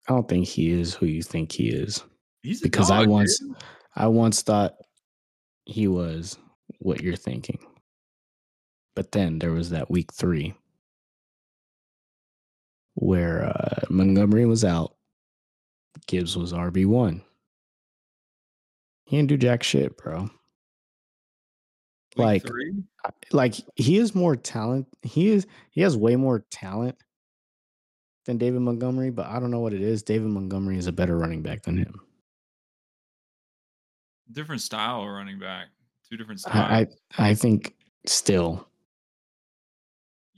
[0.08, 2.02] I don't think he is who you think he is.
[2.42, 3.54] He's Because I once dude.
[3.94, 4.76] I once thought
[5.66, 6.38] he was
[6.78, 7.58] what you're thinking.
[8.96, 10.54] But then there was that week three
[13.00, 14.94] where uh, Montgomery was out.
[16.06, 17.22] Gibbs was RB one.
[19.06, 20.30] He didn't do jack shit, bro.
[22.16, 22.42] Week like-
[23.32, 24.86] Like he is more talent.
[25.02, 26.96] He is he has way more talent
[28.26, 30.02] than David Montgomery, but I don't know what it is.
[30.02, 32.00] David Montgomery is a better running back than him.
[34.32, 35.68] different style of running back.
[36.08, 36.88] Two different styles.
[37.16, 37.74] I I, I think
[38.06, 38.68] still.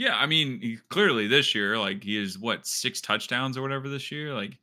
[0.03, 3.88] Yeah, I mean, he, clearly this year, like he is what six touchdowns or whatever
[3.88, 4.35] this year.
[4.35, 4.59] Like,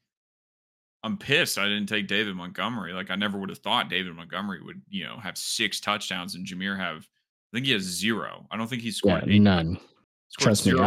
[1.02, 2.91] I'm pissed I didn't take David Montgomery.
[2.91, 6.45] Like, I never would have thought David Montgomery would, you know, have six touchdowns and
[6.45, 7.08] Jahmyr have.
[7.08, 8.47] I think he has zero.
[8.52, 9.30] I don't think he scored.
[9.30, 9.80] eight, none.
[10.28, 10.78] scored trust me,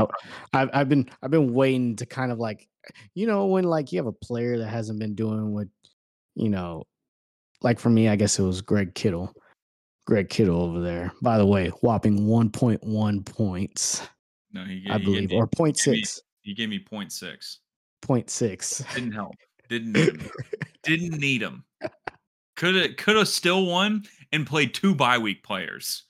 [0.53, 2.69] I've I've been I've been waiting to kind of like
[3.15, 5.69] you know when like you have a player that hasn't been doing what
[6.35, 6.85] you know
[7.63, 9.35] like for me I guess it was Greg Kittle.
[10.07, 11.11] Greg Kittle over there.
[11.23, 14.03] By the way, whopping 1.1 points,
[14.53, 17.57] No, he, I he believe, gave me, or gave me- 0.6, he gave me 0.6.
[18.03, 18.95] 0.6.
[18.95, 19.35] Didn't help.
[19.69, 20.31] Didn't need him.
[20.83, 21.65] Didn't need him.
[22.57, 26.05] Could have could have still won and played two bye week players.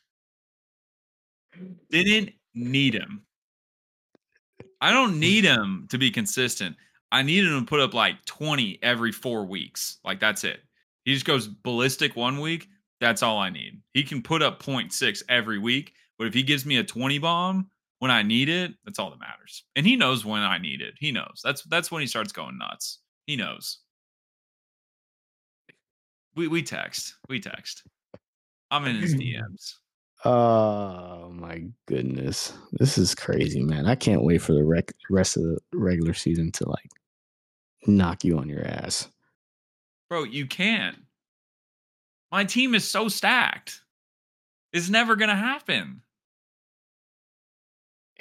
[1.90, 3.24] Didn't need him.
[4.80, 6.76] I don't need him to be consistent.
[7.12, 9.98] I need him to put up like 20 every four weeks.
[10.04, 10.60] Like that's it.
[11.04, 12.68] He just goes ballistic one week.
[13.00, 13.80] That's all I need.
[13.92, 17.68] He can put up 0.6 every week, but if he gives me a 20 bomb
[18.02, 19.62] when I need it, that's all that matters.
[19.76, 20.94] And he knows when I need it.
[20.98, 21.40] He knows.
[21.44, 22.98] That's that's when he starts going nuts.
[23.26, 23.78] He knows.
[26.34, 27.14] We we text.
[27.28, 27.84] We text.
[28.72, 29.74] I'm in his DMs.
[30.24, 32.52] Oh my goodness.
[32.72, 33.86] This is crazy, man.
[33.86, 36.90] I can't wait for the rec- rest of the regular season to like
[37.86, 39.08] knock you on your ass.
[40.10, 40.96] Bro, you can't.
[42.32, 43.80] My team is so stacked.
[44.72, 46.02] It's never gonna happen.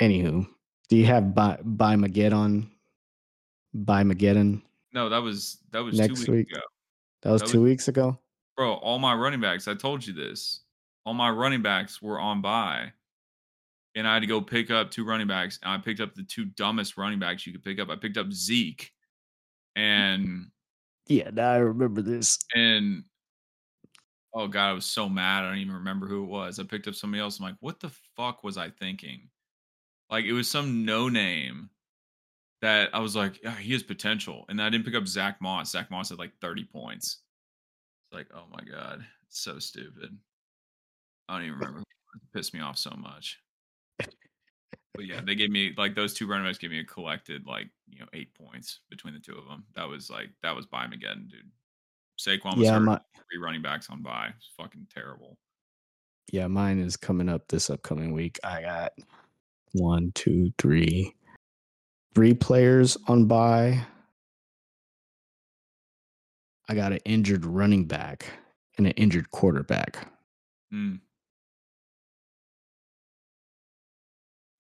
[0.02, 0.48] Anywho,
[0.90, 2.68] do you have by by Mageddon?
[3.74, 4.62] By Mageddon?
[4.94, 6.52] No, that was that was Next two weeks week?
[6.52, 6.62] ago.
[7.22, 8.20] That was That two weeks ago.
[8.58, 10.62] Bro, all my running backs, I told you this.
[11.06, 12.92] All my running backs were on bye.
[13.96, 15.60] And I had to go pick up two running backs.
[15.64, 17.90] And I picked up the two dumbest running backs you could pick up.
[17.90, 18.92] I picked up Zeke
[19.76, 20.50] and
[21.08, 22.38] Yeah, now I remember this.
[22.56, 23.04] and
[24.34, 25.44] oh god, I was so mad.
[25.44, 26.60] I don't even remember who it was.
[26.60, 27.40] I picked up somebody else.
[27.40, 29.30] I'm like, what the fuck was I thinking?
[30.12, 31.70] Like it was some no name
[32.62, 34.46] that I was like, yeah, he has potential.
[34.50, 35.72] And I didn't pick up Zach Moss.
[35.72, 37.20] Zach Moss had like 30 points.
[38.12, 40.16] It's like, oh my god, it's so stupid.
[41.30, 41.80] I don't even remember.
[41.80, 43.40] it pissed me off so much.
[44.94, 47.70] But yeah, they gave me like those two running backs gave me a collected like
[47.88, 49.64] you know eight points between the two of them.
[49.78, 51.50] That was like that was by Mageddon, dude.
[52.20, 52.82] Saquon was Yeah, hurt.
[52.82, 54.34] my Three running backs on bye.
[54.36, 55.38] It's fucking terrible.
[56.34, 58.38] yeah, mine is coming up this upcoming week.
[58.44, 58.92] I got
[59.74, 61.16] one, two, three,
[62.14, 63.86] three players on bye.
[66.70, 68.26] I got an injured running back
[68.78, 70.08] and an injured quarterback.
[70.74, 71.00] Mm.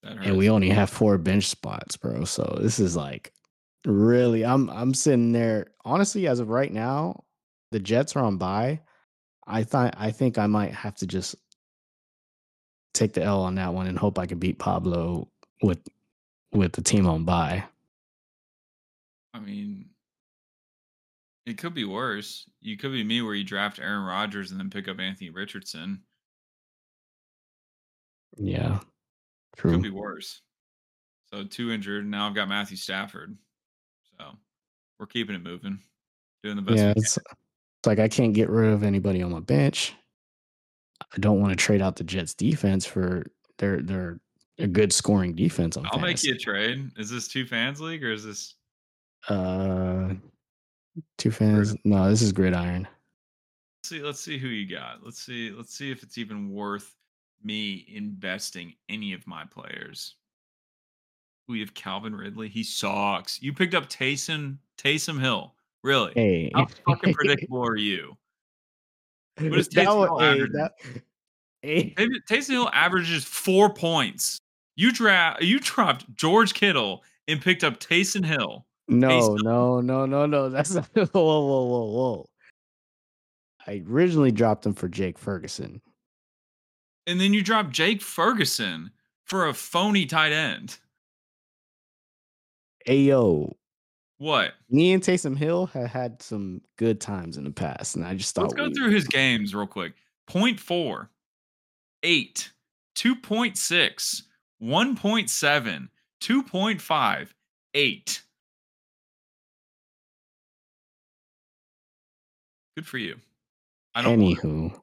[0.03, 2.25] And we only have four bench spots, bro.
[2.25, 3.31] So this is like
[3.85, 7.23] really I'm I'm sitting there honestly as of right now,
[7.71, 8.81] the Jets are on bye.
[9.47, 11.35] I thought I think I might have to just
[12.93, 15.27] take the L on that one and hope I can beat Pablo
[15.61, 15.79] with
[16.51, 17.63] with the team on bye.
[19.33, 19.85] I mean,
[21.45, 22.45] it could be worse.
[22.59, 26.01] You could be me where you draft Aaron Rodgers and then pick up Anthony Richardson.
[28.37, 28.79] Yeah.
[29.55, 29.71] True.
[29.71, 30.41] It could be worse.
[31.33, 32.05] So two injured.
[32.05, 33.37] Now I've got Matthew Stafford.
[34.19, 34.25] So
[34.99, 35.79] we're keeping it moving,
[36.43, 36.77] doing the best.
[36.77, 37.03] Yeah, we can.
[37.03, 39.93] it's, it's like I can't get rid of anybody on my bench.
[41.13, 43.25] I don't want to trade out the Jets defense for
[43.57, 44.19] their their
[44.57, 46.91] a good scoring defense on I'll make you a trade.
[46.97, 48.55] Is this two fans league or is this?
[49.27, 50.13] Uh,
[51.17, 51.75] two fans.
[51.83, 52.87] No, this is gridiron.
[53.79, 54.01] Let's see.
[54.01, 55.03] Let's see who you got.
[55.03, 55.51] Let's see.
[55.51, 56.95] Let's see if it's even worth
[57.43, 60.15] me investing any of my players.
[61.47, 62.47] We have Calvin Ridley.
[62.47, 63.41] He sucks.
[63.41, 65.55] You picked up Taysom Taysom Hill.
[65.83, 66.13] Really?
[66.13, 68.15] Hey, How fucking predictable are you?
[69.37, 70.51] What that, Taysom Hill average?
[70.53, 70.71] that,
[71.63, 74.37] A- David- Taysom Hill averages four points.
[74.75, 78.65] You draft you dropped George Kittle and picked up Taysom Hill.
[78.87, 79.43] no, Taysom.
[79.43, 80.49] no, no, no, no.
[80.49, 80.85] That's not.
[80.95, 82.25] Whoa, whoa, whoa, whoa.
[83.67, 85.81] I originally dropped him for Jake Ferguson.
[87.05, 88.89] And then you dropped Jake Ferguson
[89.25, 90.77] for a phony tight end.
[92.87, 93.53] Ayo,
[94.21, 94.53] What?
[94.69, 98.35] me and Taysom Hill have had some good times in the past, and I just
[98.35, 99.93] thought Let's go we- through his games real quick.
[100.29, 101.07] 0.4,
[102.03, 102.51] 8,
[102.95, 104.21] 2.6,
[104.61, 105.89] 1.7,
[106.21, 107.33] 2.5,
[107.73, 108.21] 8.
[112.77, 113.15] Good for you.
[113.95, 114.19] I don't.
[114.19, 114.79] Anywho,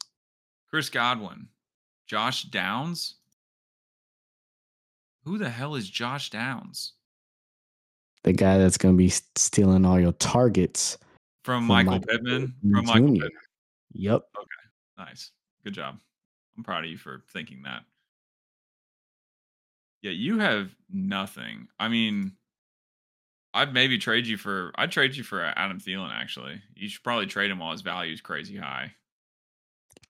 [0.68, 1.46] Chris Godwin,
[2.08, 3.14] Josh Downs.
[5.22, 6.94] Who the hell is Josh Downs?
[8.24, 10.98] The guy that's gonna be stealing all your targets.
[11.44, 12.54] From From Michael Michael Pittman.
[12.60, 13.08] From Michael.
[13.12, 13.30] Pittman.
[13.92, 14.22] Yep.
[14.96, 15.30] Nice.
[15.64, 15.98] Good job.
[16.56, 17.82] I'm proud of you for thinking that.
[20.02, 21.68] Yeah, you have nothing.
[21.78, 22.32] I mean,
[23.54, 26.60] I'd maybe trade you for I'd trade you for Adam Thielen actually.
[26.74, 28.92] You should probably trade him while his value is crazy high.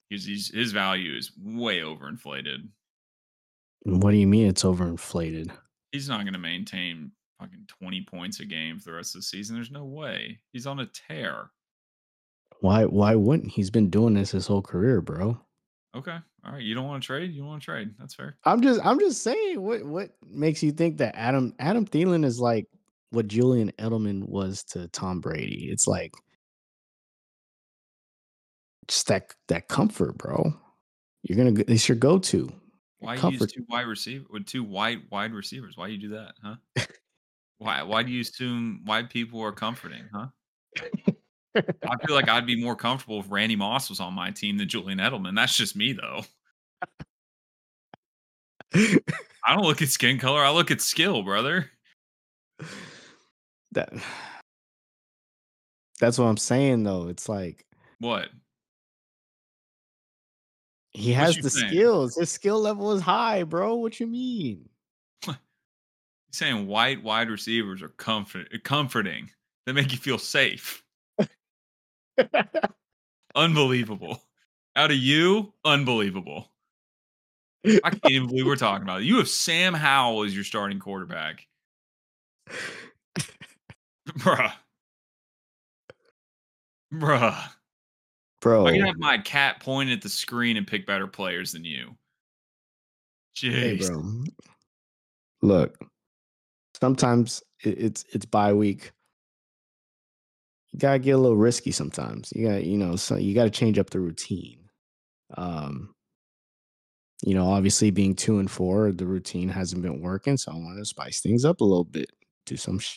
[0.08, 2.68] Because he's, his value is way overinflated.
[3.82, 5.50] What do you mean it's overinflated?
[5.92, 9.24] He's not going to maintain fucking 20 points a game for the rest of the
[9.24, 9.54] season.
[9.54, 10.38] There's no way.
[10.52, 11.50] He's on a tear.
[12.60, 12.84] Why?
[12.84, 15.38] Why wouldn't he's been doing this his whole career, bro?
[15.96, 16.16] Okay.
[16.44, 16.62] All right.
[16.62, 17.32] You don't want to trade?
[17.32, 17.94] You want to trade.
[17.98, 18.36] That's fair.
[18.44, 19.60] I'm just, I'm just saying.
[19.60, 22.66] What, what makes you think that Adam, Adam Thielen is like
[23.10, 25.68] what Julian Edelman was to Tom Brady?
[25.70, 26.14] It's like
[28.88, 30.52] just that, that comfort, bro.
[31.22, 32.50] You're gonna, go- it's your go-to.
[33.00, 33.40] Why comfort.
[33.42, 35.76] use two wide receiver with two wide wide receivers?
[35.76, 36.56] Why you do that, huh?
[37.58, 40.26] why why do you assume wide people are comforting, huh?
[41.56, 44.68] I feel like I'd be more comfortable if Randy Moss was on my team than
[44.68, 45.34] Julian Edelman.
[45.34, 46.22] That's just me though.
[48.74, 50.44] I don't look at skin color.
[50.44, 51.70] I look at skill, brother.
[53.72, 53.90] that,
[55.98, 57.08] that's what I'm saying, though.
[57.08, 57.64] It's like
[57.98, 58.28] What?
[60.90, 61.68] he What has the saying?
[61.68, 62.16] skills.
[62.16, 63.76] His skill level is high, bro.
[63.76, 64.68] What you mean?
[66.28, 69.30] You're saying white wide receivers are comfort comforting.
[69.66, 70.82] They make you feel safe.
[73.34, 74.22] Unbelievable.
[74.76, 76.50] Out of you, unbelievable.
[77.66, 79.04] I can't even believe we're talking about it.
[79.04, 81.46] You have Sam Howell as your starting quarterback.
[84.08, 84.52] Bruh.
[86.92, 87.48] Bruh.
[88.40, 88.66] bro.
[88.66, 91.96] I can have my cat point at the screen and pick better players than you.
[93.34, 93.88] Hey, Jeez.
[93.88, 94.24] bro.
[95.42, 95.78] Look,
[96.80, 98.92] sometimes it, it's it's bye week.
[100.72, 102.32] You gotta get a little risky sometimes.
[102.34, 104.68] You got you know so you got to change up the routine.
[105.36, 105.94] Um,
[107.24, 110.78] you know, obviously being two and four, the routine hasn't been working, so I want
[110.78, 112.10] to spice things up a little bit.
[112.46, 112.96] Do some, sh-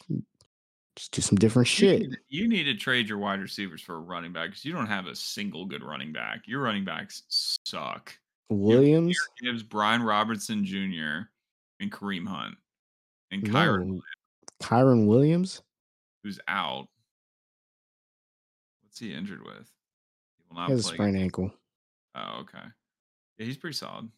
[0.96, 2.02] just do some different You shit.
[2.02, 4.86] need, you need to trade your wide receivers for a running back because you don't
[4.88, 6.48] have a single good running back.
[6.48, 7.24] Your running backs
[7.66, 8.14] suck.
[8.50, 11.28] Williams, Gibbs Brian Robinson Jr.
[11.80, 12.56] and Kareem Hunt
[13.32, 14.02] and Kyren, no,
[14.62, 15.62] Kyren Williams.
[16.24, 16.88] who's out.
[18.84, 19.72] What's he injured with?
[20.38, 20.96] He will not He has a play.
[20.96, 21.52] sprained ankle.
[22.16, 22.60] Oh, okay.
[23.38, 24.10] Yeah, he's pretty solid.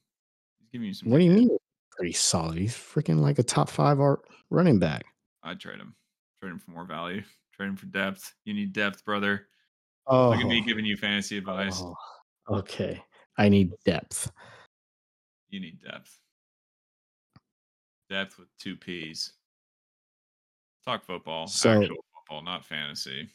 [0.60, 1.10] He's giving you some.
[1.10, 1.50] What do you mean?
[1.92, 2.58] Pretty solid.
[2.58, 5.04] He's freaking like a top five art running back.
[5.44, 5.96] I'd trade him.
[6.40, 7.22] Trade him for more value.
[7.54, 8.34] Trade him for depth.
[8.46, 9.48] You need depth, brother.
[10.08, 11.82] Oh, Look at me giving you fantasy advice.
[11.84, 11.96] oh,
[12.50, 13.02] okay.
[13.38, 14.32] I need depth.
[15.50, 16.18] You need depth.
[18.14, 19.34] Depth with two P's.
[20.86, 21.48] Talk football.
[21.48, 23.28] So- actual football, not fantasy.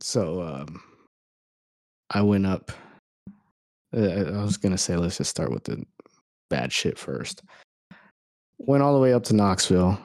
[0.00, 0.82] So um
[2.10, 2.72] I went up
[3.96, 5.84] uh, I was going to say let's just start with the
[6.50, 7.44] bad shit first.
[8.58, 9.96] Went all the way up to Knoxville.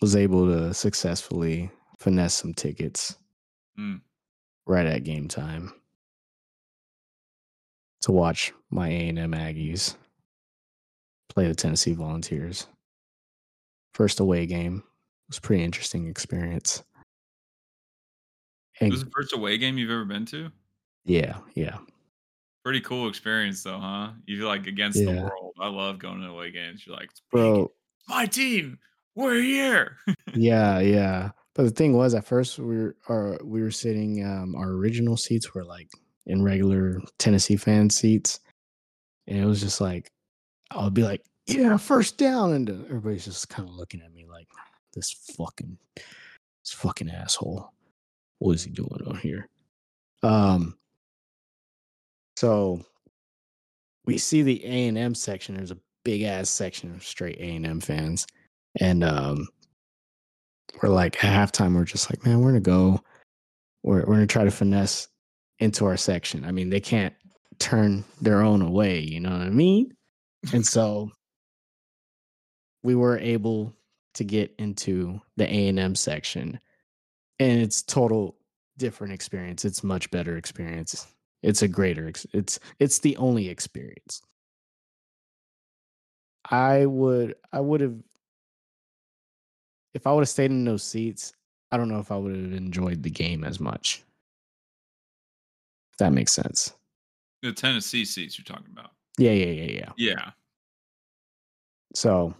[0.00, 3.16] Was able to successfully finesse some tickets
[3.78, 4.00] Mm.
[4.66, 5.70] right at game time
[8.00, 9.96] to watch my A&M Aggies
[11.36, 12.66] play the Tennessee Volunteers.
[13.92, 14.78] First away game.
[14.78, 16.82] It was a pretty interesting experience.
[18.80, 20.50] It And was the first away game you've ever been to?
[21.04, 21.76] yeah, yeah.
[22.64, 24.12] Pretty cool experience though, huh?
[24.24, 25.52] You feel like against the world.
[25.60, 26.86] I love going to away games.
[26.86, 27.70] You're like, Bro,
[28.08, 28.78] my team.
[29.14, 29.98] We're here.
[30.34, 31.30] yeah, yeah.
[31.54, 34.24] But the thing was, at first we were our, we were sitting.
[34.24, 35.88] Um, our original seats were like
[36.24, 38.40] in regular Tennessee fan seats,
[39.26, 40.10] and it was just like
[40.70, 44.26] I would be like, "Yeah, first down," and everybody's just kind of looking at me
[44.26, 44.48] like,
[44.94, 47.72] "This fucking, this fucking asshole.
[48.38, 49.48] What is he doing on here?"
[50.22, 50.76] Um.
[52.36, 52.84] So
[54.04, 55.56] we see the A and M section.
[55.56, 58.26] There's a big ass section of straight A and M fans,
[58.80, 59.48] and um,
[60.82, 61.74] we're like at halftime.
[61.74, 63.00] We're just like, man, we're gonna go.
[63.82, 65.08] We're we're gonna try to finesse
[65.58, 66.44] into our section.
[66.44, 67.14] I mean, they can't
[67.58, 69.00] turn their own away.
[69.00, 69.92] You know what I mean?
[70.52, 71.10] And so
[72.82, 73.74] we were able
[74.14, 76.60] to get into the A and M section,
[77.38, 78.36] and it's total
[78.78, 79.64] different experience.
[79.64, 81.06] It's much better experience.
[81.42, 82.08] It's a greater.
[82.08, 84.22] Ex- it's it's the only experience.
[86.50, 87.96] I would I would have
[89.94, 91.32] if I would have stayed in those seats.
[91.72, 94.04] I don't know if I would have enjoyed the game as much.
[95.92, 96.72] If that makes sense.
[97.42, 98.90] The Tennessee seats you're talking about.
[99.18, 99.92] Yeah, yeah, yeah, yeah.
[99.96, 100.30] Yeah.
[101.94, 102.34] So,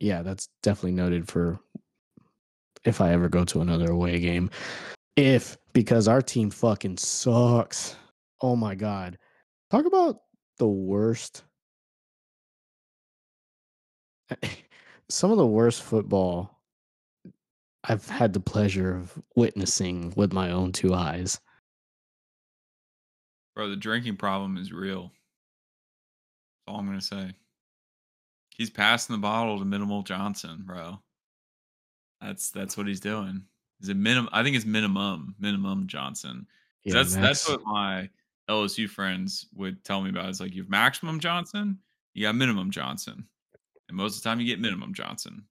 [0.00, 1.58] yeah, that's definitely noted for
[2.84, 4.50] if I ever go to another away game.
[5.16, 7.96] If because our team fucking sucks.
[8.40, 9.18] Oh my god.
[9.70, 10.20] Talk about
[10.58, 11.44] the worst
[15.08, 16.60] some of the worst football
[17.86, 21.38] I've had the pleasure of witnessing with my own two eyes.
[23.54, 25.12] Bro, the drinking problem is real.
[26.66, 27.32] All I'm gonna say.
[28.50, 30.98] He's passing the bottle to Minimal Johnson, bro.
[32.20, 33.42] That's that's what he's doing.
[33.80, 34.28] Is it minimum?
[34.32, 36.46] I think it's minimum, minimum Johnson.
[36.84, 38.08] Yeah, that's that's what my
[38.48, 40.28] LSU friends would tell me about.
[40.28, 41.78] It's like you have maximum Johnson,
[42.14, 43.26] you got minimum Johnson,
[43.88, 45.44] and most of the time you get minimum Johnson.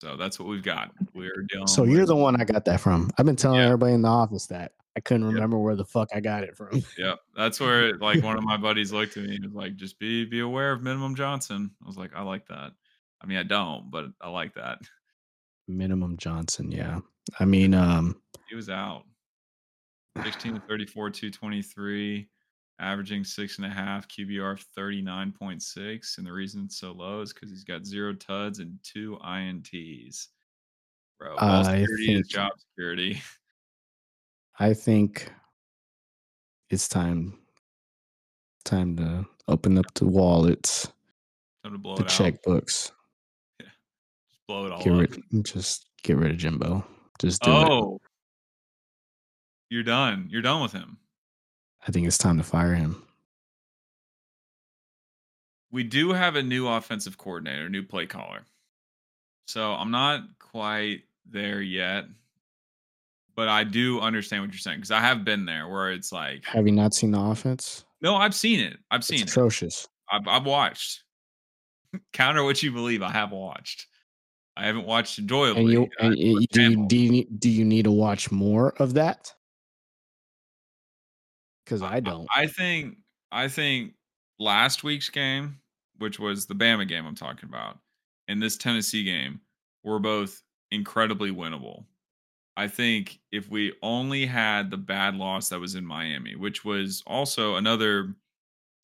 [0.00, 0.92] So that's what we've got.
[1.14, 1.66] We're dealing.
[1.66, 3.10] So you're with- the one I got that from.
[3.18, 3.66] I've been telling Yeah.
[3.66, 5.34] everybody in the office that I couldn't Yep.
[5.34, 6.70] remember where the fuck I got it from.
[6.98, 9.98] Yeah, that's where like one of my buddies looked at me and was like, "Just
[9.98, 12.72] be be aware of minimum Johnson." I was like, "I like that."
[13.20, 14.78] I mean, I don't, but I like that.
[15.68, 17.00] Minimum Johnson, yeah.
[17.40, 19.04] I mean, um, He was out.
[20.22, 22.28] 16 to 34, 223,
[22.78, 26.18] averaging six and a half, QBR 39.6.
[26.18, 30.28] And the reason it's so low is because he's got zero tuds and two INTs.
[31.18, 33.20] Bro, ball I security is job security.
[34.58, 35.30] I think
[36.70, 37.38] it's time
[38.64, 40.90] time to open up the wallets,
[41.62, 42.10] Time to blow the it out.
[42.10, 42.90] checkbooks.
[43.60, 45.00] Just blow it all Get up.
[45.32, 46.84] rid, just get rid of Jimbo.
[47.20, 47.54] Just do it.
[47.68, 48.00] Oh,
[49.70, 50.28] you're done.
[50.30, 50.98] You're done with him.
[51.86, 53.02] I think it's time to fire him.
[55.72, 58.42] we do have a new offensive coordinator, new play caller.
[59.48, 62.04] So I'm not quite there yet,
[63.36, 66.44] but I do understand what you're saying because I have been there where it's like,
[66.46, 67.84] Have you not seen the offense?
[68.00, 68.78] no, I've seen it.
[68.90, 69.28] I've It's seen it.
[69.30, 69.86] atrocious.
[70.10, 71.02] I've, I've watched.
[72.12, 73.02] Counter what you believe.
[73.02, 73.86] I have watched.
[74.56, 75.60] I haven't watched enjoyably.
[75.62, 77.90] And you and eh, eh, you- do you, do you need- do you need to
[77.92, 79.32] watch more of that?
[81.64, 82.26] Because I don't.
[82.34, 82.96] I think
[83.32, 83.94] I think
[84.38, 85.58] last week's game,
[85.98, 87.78] which was the Bama game I'm talking about,
[88.28, 89.40] and this Tennessee game
[89.82, 91.84] were both incredibly winnable.
[92.56, 97.02] I think if we only had the bad loss that was in Miami, which was
[97.06, 98.16] also another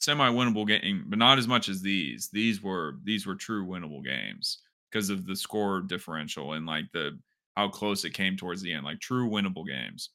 [0.01, 2.29] semi-winnable game, but not as much as these.
[2.31, 7.18] These were these were true winnable games because of the score differential and like the
[7.57, 10.11] how close it came towards the end, like true winnable games.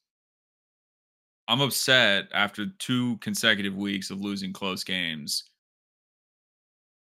[1.48, 5.50] I'm upset after two consecutive weeks of losing close games,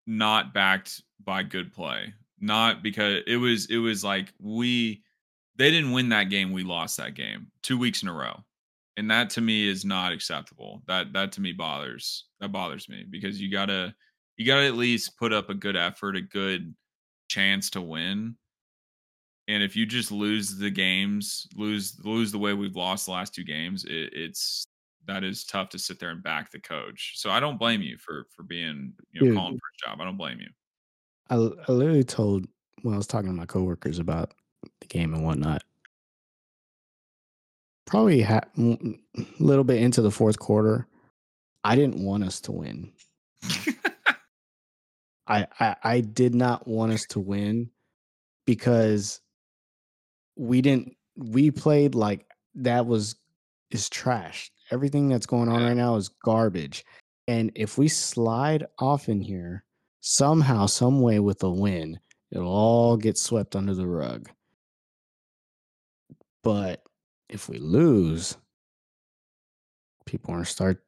[0.05, 2.13] not backed by good play.
[2.39, 5.03] Not because it was it was like we
[5.57, 8.43] they didn't win that game, we lost that game two weeks in a row.
[8.95, 10.81] And that to me is not acceptable.
[10.87, 13.93] That that to me bothers that bothers me because you gotta
[14.37, 16.73] you gotta at least put up a good effort, a good
[17.27, 18.35] chance to win.
[19.47, 23.35] And if you just lose the games, lose lose the way we've lost the last
[23.35, 24.65] two games, it, it's
[25.05, 27.13] that is tough to sit there and back the coach.
[27.15, 29.35] So I don't blame you for for being you know Dude.
[29.37, 30.01] calling for a job.
[30.01, 30.49] I don't blame you.
[31.29, 32.47] I, I literally told
[32.81, 34.33] when I was talking to my coworkers about
[34.79, 35.63] the game and whatnot.
[37.85, 38.41] Probably a
[39.39, 40.87] little bit into the fourth quarter,
[41.63, 42.91] I didn't want us to win.
[45.27, 47.69] I, I I did not want us to win
[48.45, 49.21] because
[50.35, 53.15] we didn't we played like that was
[53.71, 54.51] is trash.
[54.71, 56.85] Everything that's going on right now is garbage.
[57.27, 59.63] And if we slide off in here
[59.99, 61.99] somehow, some way with a win,
[62.31, 64.29] it'll all get swept under the rug.
[66.47, 66.81] But
[67.27, 68.37] if we lose,
[70.05, 70.81] people are gonna start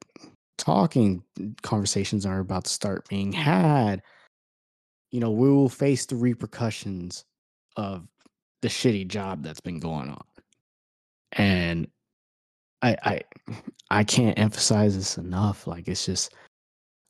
[0.56, 1.22] talking.
[1.60, 4.00] Conversations are about to start being had.
[5.10, 7.26] You know, we will face the repercussions
[7.76, 8.08] of
[8.62, 10.24] the shitty job that's been going on.
[11.32, 11.88] And
[12.80, 13.22] I I
[13.90, 15.66] I can't emphasize this enough.
[15.66, 16.34] Like it's just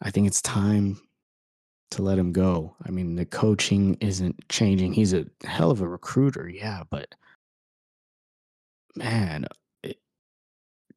[0.02, 1.00] I think it's time
[1.92, 2.74] to let him go.
[2.84, 4.92] I mean, the coaching isn't changing.
[4.92, 7.14] He's a hell of a recruiter, yeah, but
[8.96, 9.46] man,
[9.82, 9.98] it,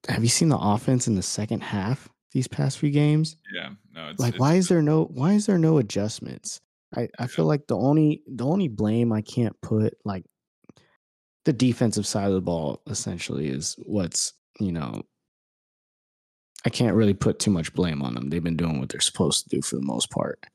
[0.07, 3.37] have you seen the offense in the second half these past few games?
[3.53, 6.61] Yeah, no, it's Like, it's why is there no why is there no adjustments?
[6.95, 10.25] I I feel like the only the only blame I can't put like
[11.45, 15.03] the defensive side of the ball essentially is what's you know
[16.65, 18.29] I can't really put too much blame on them.
[18.29, 20.45] They've been doing what they're supposed to do for the most part.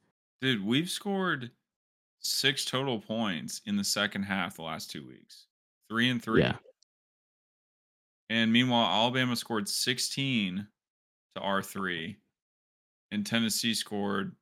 [0.41, 1.51] Dude, we've scored
[2.21, 5.47] six total points in the second half the last two weeks.
[5.89, 6.43] Three and three.
[6.43, 6.57] Yeah.
[8.31, 10.67] And meanwhile, Alabama scored 16
[11.35, 12.17] to R3.
[13.11, 14.35] And Tennessee scored,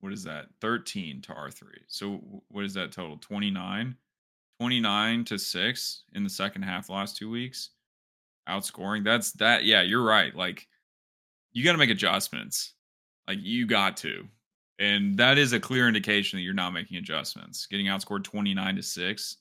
[0.00, 0.46] what is that?
[0.60, 1.62] 13 to R3.
[1.86, 3.16] So what is that total?
[3.18, 3.96] 29?
[4.58, 7.70] 29 to 6 in the second half the last two weeks.
[8.48, 9.04] Outscoring.
[9.04, 9.64] That's that.
[9.64, 10.34] Yeah, you're right.
[10.34, 10.66] Like,
[11.52, 12.74] you got to make adjustments.
[13.28, 14.26] Like, you got to.
[14.78, 17.66] And that is a clear indication that you're not making adjustments.
[17.66, 19.36] Getting outscored 29 to 6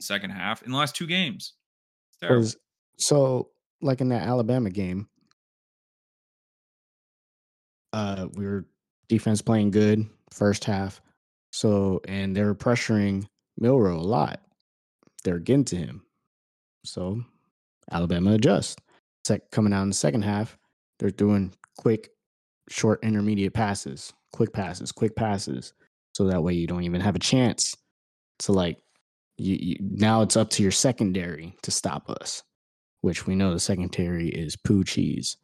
[0.00, 1.54] second half in the last two games.
[2.10, 2.54] It's terrible.
[2.98, 5.08] So like in that Alabama game,
[7.92, 8.66] uh we were
[9.08, 11.00] defense playing good first half.
[11.52, 13.26] So and they were pressuring
[13.58, 14.42] Milroe a lot.
[15.24, 16.02] They're getting to him.
[16.84, 17.22] So
[17.90, 18.76] Alabama adjusts.
[19.26, 20.56] Sec- coming out in the second half,
[20.98, 22.10] they're doing quick,
[22.68, 25.72] short, intermediate passes, quick passes, quick passes.
[26.14, 27.76] So that way you don't even have a chance
[28.40, 28.78] to like.
[29.36, 32.42] You, you now it's up to your secondary to stop us,
[33.00, 35.36] which we know the secondary is poo cheese,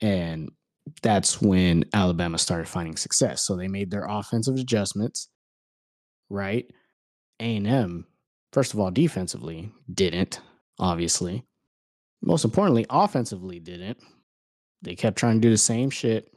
[0.00, 0.50] and
[1.02, 3.42] that's when Alabama started finding success.
[3.42, 5.28] So they made their offensive adjustments,
[6.28, 6.66] right?
[7.40, 8.06] A and M,
[8.52, 10.40] first of all, defensively didn't
[10.78, 11.44] obviously
[12.22, 13.98] most importantly, offensively didn't.
[14.80, 16.28] They kept trying to do the same shit.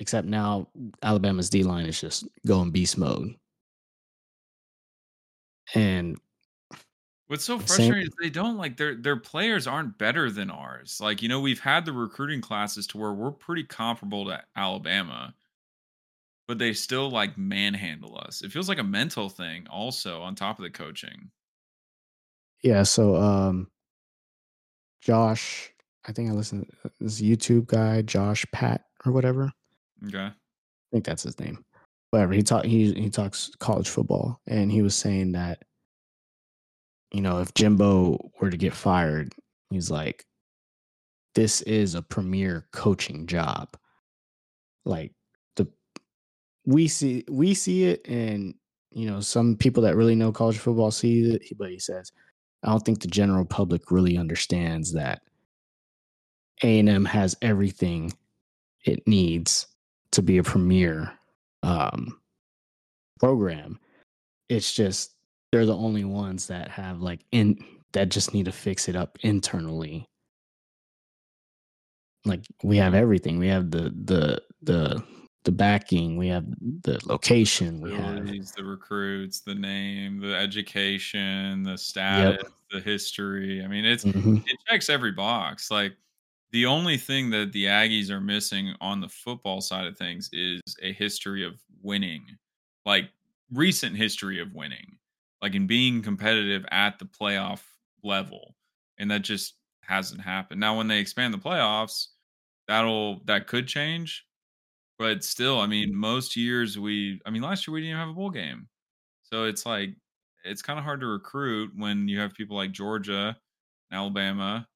[0.00, 0.68] Except now
[1.02, 3.36] Alabama's D line is just going beast mode.
[5.74, 6.18] And
[7.28, 10.98] What's so Same- frustrating is they don't like their their players aren't better than ours.
[11.00, 15.34] Like, you know, we've had the recruiting classes to where we're pretty comparable to Alabama,
[16.46, 18.42] but they still like manhandle us.
[18.42, 21.30] It feels like a mental thing also on top of the coaching.
[22.62, 23.68] yeah, so um
[25.00, 25.70] Josh,
[26.06, 29.52] I think I listened to this YouTube guy, Josh Pate or whatever.
[30.06, 30.26] Okay.
[30.26, 30.32] I
[30.92, 31.64] think that's his name.
[32.10, 32.32] Whatever.
[32.34, 35.62] He talk he he talks college football and he was saying that
[37.14, 39.32] you know, if Jimbo were to get fired,
[39.70, 40.26] he's like
[41.36, 43.76] this is a premier coaching job.
[44.84, 45.12] Like
[45.54, 45.68] the
[46.66, 48.54] we see we see it and
[48.90, 52.10] you know, some people that really know college football see it, but he says
[52.64, 55.22] I don't think the general public really understands that
[56.64, 58.12] A&M has everything
[58.84, 59.68] it needs
[60.10, 61.12] to be a premier
[61.62, 62.20] um,
[63.20, 63.78] program.
[64.48, 65.13] It's just
[65.54, 67.56] they're the only ones that have like in
[67.92, 70.04] that just need to fix it up internally.
[72.24, 73.38] Like we have everything.
[73.38, 75.04] We have the the the
[75.44, 76.16] the backing.
[76.16, 76.46] We have
[76.82, 77.80] the location.
[77.80, 78.24] We have
[78.56, 82.36] the recruits, the name, the education, the status,
[82.70, 83.62] the history.
[83.62, 84.42] I mean, it's Mhm.
[84.46, 85.70] it checks every box.
[85.70, 85.96] Like
[86.52, 90.60] the only thing that the Aggies are missing on the football side of things is
[90.82, 92.26] a history of winning,
[92.86, 93.10] like
[93.52, 94.98] recent history of winning,
[95.44, 97.60] like in being competitive at the playoff
[98.02, 98.56] level,
[98.96, 100.58] and that just hasn't happened.
[100.58, 102.06] Now, when they expand the playoffs,
[102.66, 104.24] that'll that could change,
[104.98, 108.08] but still, I mean, most years we, I mean, last year we didn't even have
[108.08, 108.68] a bowl game,
[109.22, 109.90] so it's like
[110.46, 113.36] it's kind of hard to recruit when you have people like Georgia,
[113.92, 114.66] Alabama,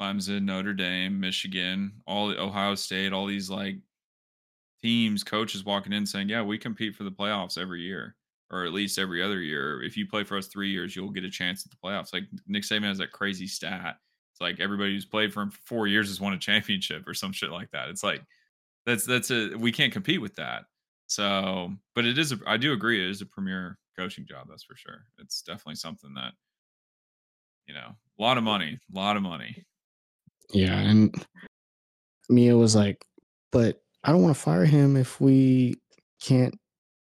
[0.00, 3.78] Clemson, Notre Dame, Michigan, all Ohio State, all these like
[4.82, 8.14] teams, coaches walking in saying, "Yeah, we compete for the playoffs every year,
[8.50, 9.82] or at least every other year.
[9.82, 12.24] If you play for us three years, you'll get a chance at the playoffs." Like
[12.46, 13.96] Nick Saban has that crazy stat.
[14.32, 17.14] It's like everybody who's played for him for four years has won a championship or
[17.14, 17.88] some shit like that.
[17.88, 18.22] It's like
[18.86, 20.64] that's that's a we can't compete with that.
[21.06, 22.32] So, but it is.
[22.32, 23.04] A, I do agree.
[23.04, 24.46] It is a premier coaching job.
[24.48, 25.06] That's for sure.
[25.18, 26.32] It's definitely something that
[27.70, 29.64] you know, a lot of money, a lot of money.
[30.52, 31.14] Yeah, and
[32.28, 33.04] Mia was like,
[33.52, 35.76] "But I don't want to fire him if we
[36.20, 36.58] can't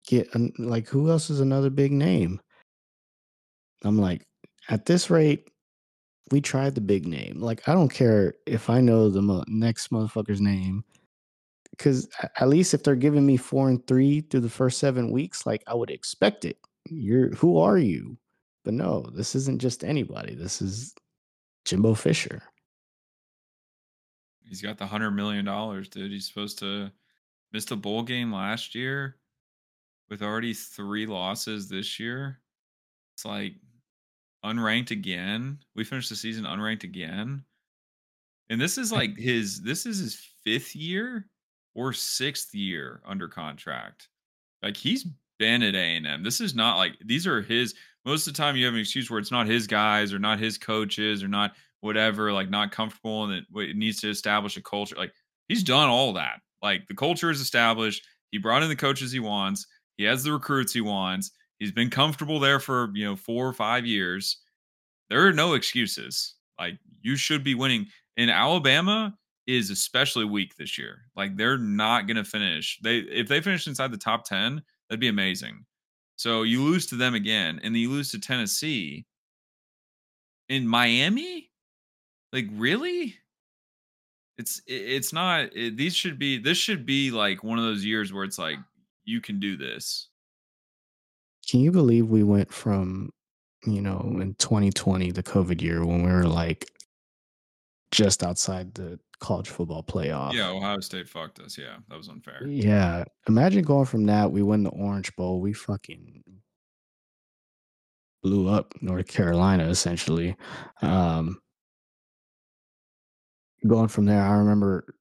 [0.09, 2.41] get an, like who else is another big name."
[3.83, 4.25] I'm like,
[4.69, 5.49] "At this rate,
[6.31, 7.39] we tried the big name.
[7.39, 10.83] Like, I don't care if I know the mo- next motherfucker's name,
[11.71, 15.45] because at least if they're giving me four and three through the first seven weeks,
[15.45, 16.57] like I would expect it.
[16.85, 18.17] You're who are you?
[18.65, 20.35] But no, this isn't just anybody.
[20.35, 20.93] This is
[21.65, 22.41] Jimbo Fisher."
[24.47, 26.11] He's got the hundred million dollars, dude.
[26.11, 26.91] He's supposed to
[27.53, 29.18] miss the bowl game last year
[30.09, 32.39] with already three losses this year.
[33.15, 33.53] It's like
[34.43, 35.59] unranked again.
[35.75, 37.43] We finished the season unranked again.
[38.49, 41.27] And this is like his this is his fifth year
[41.75, 44.07] or sixth year under contract.
[44.63, 45.05] Like he's
[45.37, 46.23] been at A&M.
[46.23, 49.09] This is not like these are his most of the time you have an excuse
[49.09, 51.51] where it's not his guys or not his coaches or not
[51.81, 54.95] whatever, like not comfortable and it, it needs to establish a culture.
[54.95, 55.13] Like
[55.47, 56.39] he's done all that.
[56.61, 58.05] Like the culture is established.
[58.31, 59.65] He brought in the coaches he wants.
[59.99, 61.31] He has the recruits he wants.
[61.59, 64.37] He's been comfortable there for, you know, 4 or 5 years.
[65.09, 66.35] There are no excuses.
[66.57, 67.85] Like you should be winning.
[68.15, 69.13] And Alabama
[69.45, 71.01] is especially weak this year.
[71.17, 72.79] Like they're not going to finish.
[72.81, 75.65] They if they finish inside the top 10, that'd be amazing.
[76.15, 79.05] So you lose to them again and then you lose to Tennessee.
[80.47, 81.51] In Miami?
[82.31, 83.15] Like really?
[84.37, 88.13] It's it's not it, these should be this should be like one of those years
[88.13, 88.59] where it's like
[89.09, 90.09] you can do this.
[91.49, 93.09] Can you believe we went from,
[93.65, 96.69] you know, in 2020, the COVID year, when we were like
[97.91, 100.33] just outside the college football playoff?
[100.33, 101.57] Yeah, Ohio State fucked us.
[101.57, 102.45] Yeah, that was unfair.
[102.45, 103.03] Yeah.
[103.27, 104.31] Imagine going from that.
[104.31, 105.41] We win the Orange Bowl.
[105.41, 106.23] We fucking
[108.21, 110.35] blew up North Carolina essentially.
[110.81, 111.39] Um,
[113.65, 114.93] going from there, I remember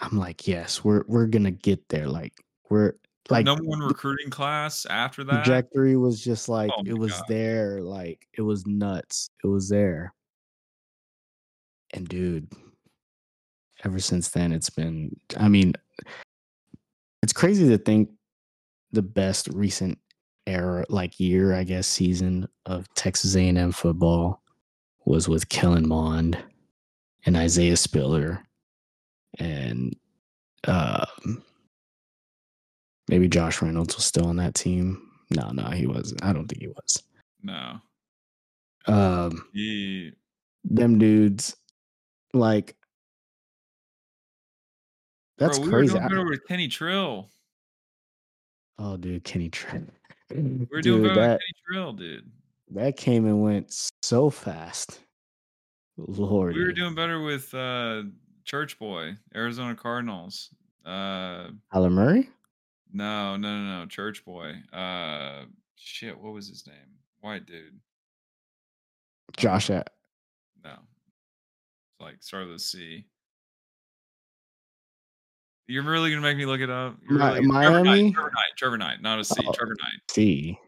[0.00, 2.08] I'm like, yes, we're we're gonna get there.
[2.08, 2.32] Like
[2.70, 2.94] we're
[3.30, 5.44] like number one recruiting class after that.
[5.44, 7.24] Trajectory was just like Oh it was God.
[7.28, 9.30] there, like it was nuts.
[9.44, 10.12] It was there.
[11.94, 12.50] And dude,
[13.84, 15.74] ever since then it's been I mean,
[17.22, 18.10] it's crazy to think
[18.92, 19.98] the best recent
[20.46, 24.42] era like year, I guess, season of Texas A&M football
[25.04, 26.38] was with Kellen Mond
[27.24, 28.42] and Isaiah Spiller
[29.38, 29.94] and
[30.66, 31.42] um
[33.08, 35.10] maybe Josh Reynolds was still on that team.
[35.30, 36.22] No, no, he wasn't.
[36.24, 37.02] I don't think he was.
[37.42, 37.80] No,
[38.86, 40.12] Um he
[40.64, 41.56] them dudes
[42.34, 42.76] like
[45.38, 45.94] that's bro, we crazy.
[45.94, 47.28] were doing better with Kenny Trill.
[48.78, 49.50] oh dude, Kenny.
[50.30, 52.30] We were doing Dude, better that with Kenny Trill, dude.
[52.70, 55.00] that came and went so fast.
[55.98, 56.54] Lord.
[56.54, 58.04] We were doing better with uh
[58.44, 60.50] Church Boy, Arizona Cardinals.
[60.86, 62.30] Uh Kyler Murray?
[62.92, 64.54] No, no, no, no, Church Boy.
[64.72, 65.44] Uh
[65.76, 66.76] shit, what was his name?
[67.20, 67.78] White dude.
[69.36, 69.90] Josh at
[70.64, 70.70] No.
[70.72, 73.06] It's like start with a C.
[75.68, 76.96] You're really gonna make me look it up?
[77.08, 78.12] You're Mi- really- Trevor Knight, Miami?
[78.12, 79.34] Trevor Knight, Trevor Knight, not a C.
[79.46, 79.52] Oh.
[79.52, 80.00] Trevor Knight.
[80.10, 80.58] C.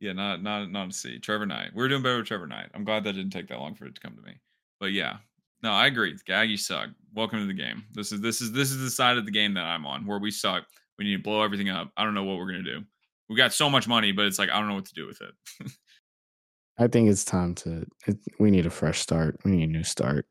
[0.00, 1.18] Yeah, not not not a C.
[1.18, 1.70] Trevor Knight.
[1.74, 2.70] We're doing better with Trevor Knight.
[2.74, 4.32] I'm glad that didn't take that long for it to come to me.
[4.80, 5.18] But yeah,
[5.62, 6.14] no, I agree.
[6.28, 6.88] Gaggy suck.
[7.14, 7.84] Welcome to the game.
[7.92, 10.18] This is this is this is the side of the game that I'm on where
[10.18, 10.64] we suck.
[10.98, 11.92] We need to blow everything up.
[11.96, 12.84] I don't know what we're gonna do.
[13.28, 15.20] We got so much money, but it's like I don't know what to do with
[15.20, 15.34] it.
[16.78, 19.40] I think it's time to it, we need a fresh start.
[19.44, 20.26] We need a new start.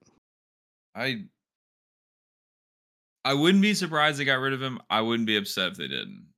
[0.95, 1.28] I
[3.26, 4.80] I wouldn't be surprised they got rid of him.
[4.89, 6.34] I wouldn't be upset if they didn't.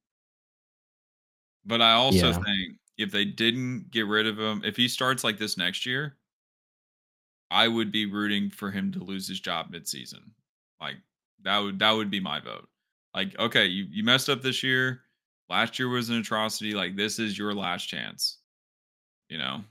[1.66, 2.40] But I also Yeah.
[2.44, 6.18] think if they didn't get rid of him, if he starts like this next year,
[7.52, 10.32] I would be rooting for him to lose his job midseason.
[10.80, 10.98] Like
[11.42, 12.70] that would that would be my vote.
[13.18, 15.02] Like, okay, you, you messed up this year.
[15.50, 16.76] Last year was an atrocity.
[16.76, 18.38] Like, this is your last chance.
[19.28, 19.62] You know,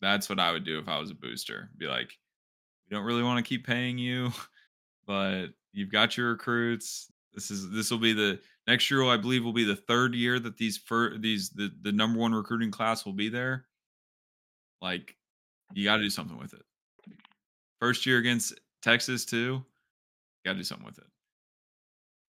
[0.00, 1.70] that's what I would do if I was a booster.
[1.78, 2.10] Be like,
[2.90, 4.32] we don't really want to keep paying you,
[5.06, 7.06] but you've got your recruits.
[7.32, 9.04] This is this will be the next year.
[9.04, 12.34] I believe will be the third year that these fir- these the the number one
[12.34, 13.66] recruiting class will be there.
[14.80, 15.14] Like,
[15.72, 16.64] you got to do something with it.
[17.78, 19.64] First year against Texas too.
[20.44, 21.11] Got to do something with it.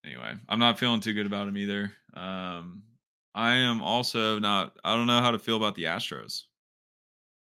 [0.05, 1.93] Anyway, I'm not feeling too good about him either.
[2.13, 2.83] Um,
[3.33, 4.77] I am also not.
[4.83, 6.43] I don't know how to feel about the Astros.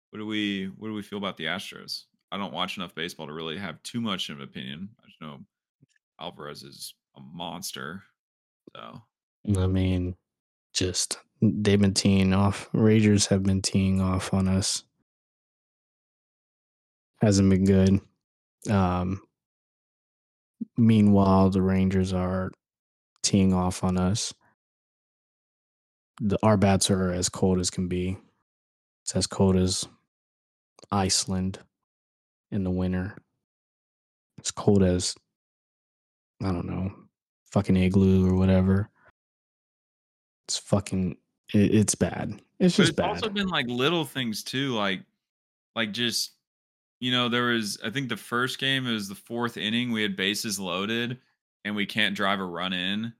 [0.10, 2.04] What do we What do we feel about the Astros?
[2.32, 4.90] I don't watch enough baseball to really have too much of an opinion.
[5.02, 5.40] I just know
[6.20, 8.04] Alvarez is a monster.
[8.76, 9.02] So
[9.58, 10.16] I mean,
[10.74, 12.70] just they've been teeing off.
[12.74, 14.84] Rangers have been teeing off on us.
[17.22, 18.02] Hasn't been good.
[18.72, 19.22] Um,
[20.78, 22.52] meanwhile, the Rangers are
[23.24, 24.34] teeing off on us.
[26.22, 28.18] The, our bats are as cold as can be.
[29.04, 29.88] It's as cold as
[30.92, 31.60] Iceland
[32.52, 33.16] in the winter.
[34.38, 35.16] It's cold as
[36.44, 36.92] I don't know,
[37.52, 38.90] fucking igloo or whatever.
[40.48, 41.18] It's fucking.
[41.54, 42.42] It, it's bad.
[42.60, 43.10] It's but just it's bad.
[43.10, 45.02] also been like little things too, like
[45.76, 46.34] like just
[47.00, 50.16] you know, there was I think the first game is the 4th inning, we had
[50.16, 51.20] bases loaded,
[51.66, 53.14] and we can't drive a run in.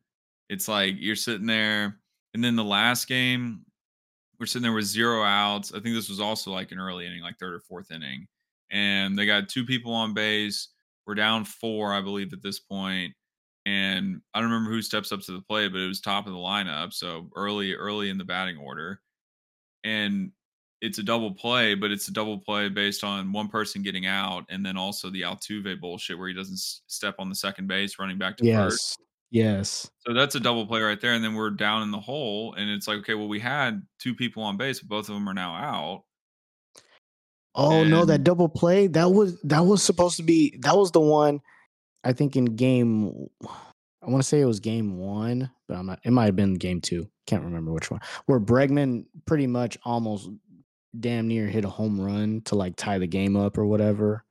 [0.50, 2.00] It's like you're sitting there
[2.34, 3.66] and then the last game,
[4.40, 5.72] we're sitting there with 0 outs.
[5.74, 8.28] I think this was also like an early inning, like 3rd or 4th inning,
[8.72, 10.70] and they got 2 people on base.
[11.08, 13.14] We're down 4, I believe, at this point,
[13.66, 16.34] and I don't remember who steps up to the plate, but it was top of
[16.34, 19.02] the lineup, so early early in the batting order.
[19.84, 20.32] And
[20.82, 24.46] it's a double play, but it's a double play based on one person getting out,
[24.50, 28.18] and then also the Altuve bullshit where he doesn't step on the second base, running
[28.18, 28.98] back to first.
[29.00, 29.08] Yes.
[29.30, 29.92] Yes.
[30.06, 32.70] So that's a double play right there, and then we're down in the hole, and
[32.70, 35.34] it's like, okay, well, we had two people on base, but both of them are
[35.34, 36.04] now out.
[37.56, 41.00] Oh no, that double play that was that was supposed to be that was the
[41.00, 41.42] one.
[42.04, 46.00] I think in game, I want to say it was game one, but I'm not.
[46.04, 47.10] It might have been game two.
[47.26, 48.00] Can't remember which one.
[48.28, 50.30] Where Bregman pretty much almost
[51.00, 54.24] damn near hit a home run to like tie the game up or whatever.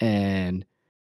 [0.00, 0.64] And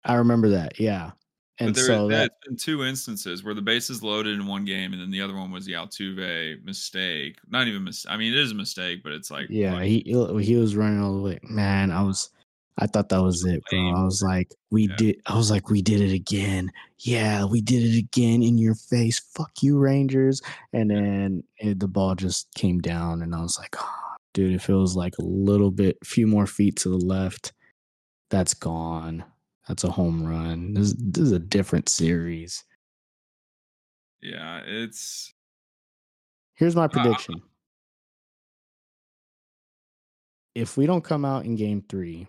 [0.05, 1.13] I remember that, yeah.
[1.59, 4.65] But And there so has that been two instances where the bases loaded in one
[4.65, 7.37] game, and then the other one was the Altuve mistake.
[7.49, 10.01] Not even mis- I mean, it is a mistake, but it's like, Yeah, like, he
[10.41, 11.39] he was running all the way.
[11.43, 12.31] Man, I was
[12.79, 13.91] I thought that was it, bro.
[13.95, 14.97] I was like, we Yeah.
[14.97, 16.73] did I was like, we did it again.
[16.99, 19.19] Yeah, we did it again in your face.
[19.19, 20.41] Fuck you, Rangers.
[20.73, 24.63] And then it, the ball just came down and I was like, oh, dude, it
[24.63, 27.53] feels like a little bit few more feet to the left.
[28.31, 29.25] That's gone.
[29.69, 30.75] That's a home run.
[30.75, 32.65] This, this is a different series.
[34.21, 35.33] yeah, it's
[36.55, 37.43] Here's my prediction.
[40.55, 42.29] If we don't come out in game three,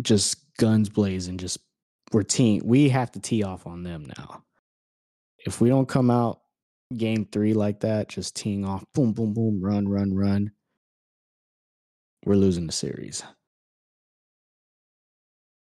[0.00, 1.58] just guns blazing, just
[2.12, 4.42] we're teeing we have to tee off on them now.
[5.38, 6.40] If we don't come out
[6.96, 10.52] game three like that, just teeing off, boom, boom, boom, run, run, run,
[12.24, 13.22] we're losing the series.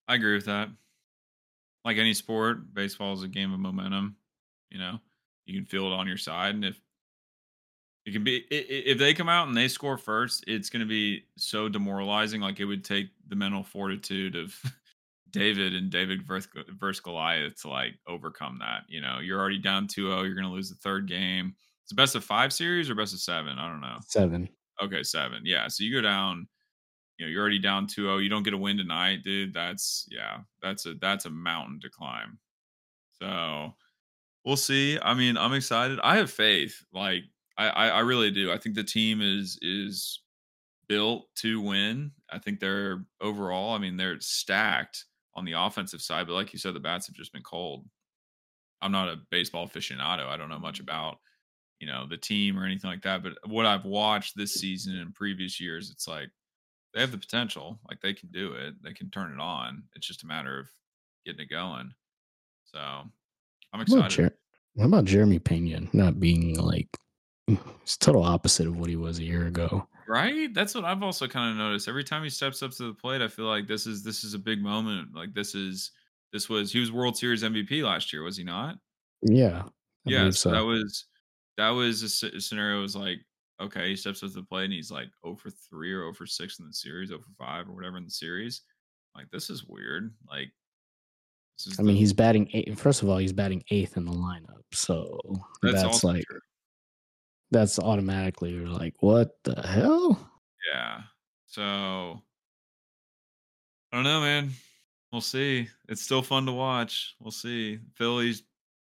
[0.08, 0.70] I agree with that.
[1.86, 4.18] Like any sport, baseball is a game of momentum.
[4.70, 5.00] You know,
[5.46, 6.80] you can feel it on your side, and if
[8.06, 11.26] it can be, if they come out and they score first, it's going to be
[11.38, 12.42] so demoralizing.
[12.42, 14.60] Like it would take the mental fortitude of
[15.32, 16.50] David and David versus,
[16.80, 18.84] versus Goliath to like overcome that.
[18.88, 20.26] You know, you're already down 2-0.
[20.26, 21.56] You're going to lose the third game.
[21.84, 23.58] It's a best of five series or best of seven.
[23.58, 23.98] I don't know.
[24.08, 24.50] Seven.
[24.82, 25.42] Okay, seven.
[25.44, 25.68] Yeah.
[25.68, 26.48] So you go down,
[27.18, 28.24] you know, you're already down 2-0.
[28.24, 29.54] You don't get a win tonight, dude.
[29.54, 32.40] That's yeah, that's a that's a mountain to climb.
[33.22, 33.74] So
[34.46, 35.00] we'll see.
[35.02, 36.00] I mean, I'm excited.
[36.04, 36.84] I have faith.
[36.94, 37.24] Like
[37.58, 38.52] I, I, I really do.
[38.52, 40.22] I think the team is is
[40.90, 42.12] built to win.
[42.30, 45.06] I think they're overall, I mean, they're stacked
[45.36, 47.86] on the offensive side, but like you said, the bats have just been cold.
[48.82, 50.28] I'm not a baseball aficionado.
[50.28, 50.90] I don't know much mm-hmm.
[50.90, 51.18] about
[51.80, 55.16] you know the team or anything like that but what i've watched this season and
[55.16, 56.30] previous years it's like
[56.94, 60.06] they have the potential like they can do it they can turn it on it's
[60.06, 60.68] just a matter of
[61.26, 61.90] getting it going
[62.66, 63.10] so i'm
[63.72, 64.38] What about, excited Jer-
[64.76, 66.88] what about Jeremy Pena not being like
[67.48, 69.88] it's total opposite of what he was a year ago?
[70.10, 72.94] Right that's what i've also kind of noticed every time he steps up to the
[72.94, 75.92] plate i feel like this is this is a big moment like this is
[76.34, 78.76] this was he was world series mvp last year was he not
[79.22, 79.64] Yeah.
[80.08, 81.06] I yeah, believe so that was
[81.60, 82.82] that was a, scenario.
[82.82, 83.20] Was like,
[83.62, 86.08] okay, he steps up to the plate and he's like oh over three or oh
[86.08, 88.62] over six in the series, oh over five or whatever in the series.
[89.14, 90.14] Like this is weird.
[90.28, 90.52] Like
[91.58, 92.80] this is I mean, the- he's batting eight.
[92.80, 95.20] First of all, he's batting eighth in the lineup, so
[95.62, 96.40] that's, that's, like true.
[97.52, 100.30] That's automatically you're like, what the hell?
[100.74, 101.02] Yeah.
[101.48, 102.22] So
[103.92, 104.52] I don't know, man.
[105.12, 105.68] We'll see.
[105.88, 107.16] It's still fun to watch.
[107.20, 107.80] We'll see.
[107.96, 108.44] Phillies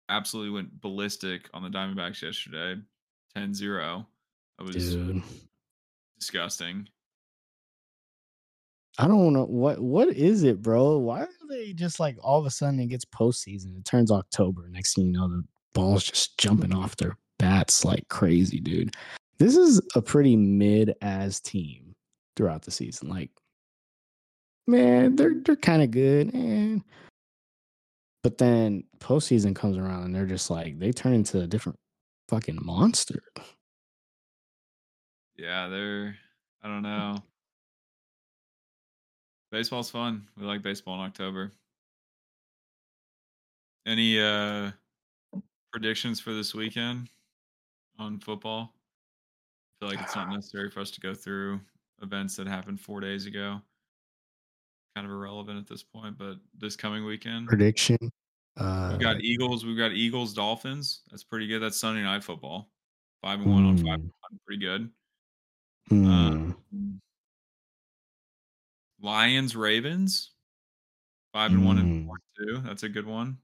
[0.08, 2.80] absolutely went ballistic on the Diamondbacks yesterday.
[3.36, 4.06] 10-0.
[4.58, 5.22] That was Dude,
[6.18, 6.88] disgusting.
[8.96, 10.98] I don't know what what is it, bro?
[10.98, 13.76] Why are they just like all of a sudden it gets postseason?
[13.76, 14.68] It turns October.
[14.68, 15.42] Next thing you know, the
[15.72, 18.94] ball's just jumping off their bats like crazy, dude.
[19.38, 21.94] This is a pretty mid as team
[22.36, 23.08] throughout the season.
[23.08, 23.30] Like,
[24.66, 26.82] man, they're they're kind of good, and
[28.22, 31.78] but then postseason comes around and they're just like they turn into a different
[32.28, 33.22] fucking monster.
[35.36, 36.16] Yeah, they're
[36.62, 37.22] I don't know.
[39.50, 40.26] Baseball's fun.
[40.36, 41.52] We like baseball in October.
[43.86, 44.70] Any uh
[45.70, 47.10] predictions for this weekend
[47.98, 48.74] on football?
[49.82, 51.60] I feel like it's not necessary for us to go through
[52.02, 53.60] events that happened four days ago.
[54.94, 57.48] Kind of irrelevant at this point, but this coming weekend.
[57.48, 57.98] Prediction.
[58.56, 59.64] Uh, We've got Eagles.
[59.64, 61.02] We've got Eagles Dolphins.
[61.10, 61.58] That's pretty good.
[61.60, 62.70] That's Sunday night football.
[63.20, 64.00] Five and one on five.
[64.00, 64.36] hmm.
[64.46, 64.90] Pretty good.
[65.88, 66.06] Hmm.
[66.06, 67.00] Um,
[69.00, 70.30] Lions Ravens.
[71.32, 72.06] Five and one and Mm.
[72.06, 72.58] four two.
[72.60, 73.38] That's a good one.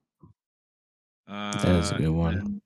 [1.26, 2.59] Uh, That is a good and one.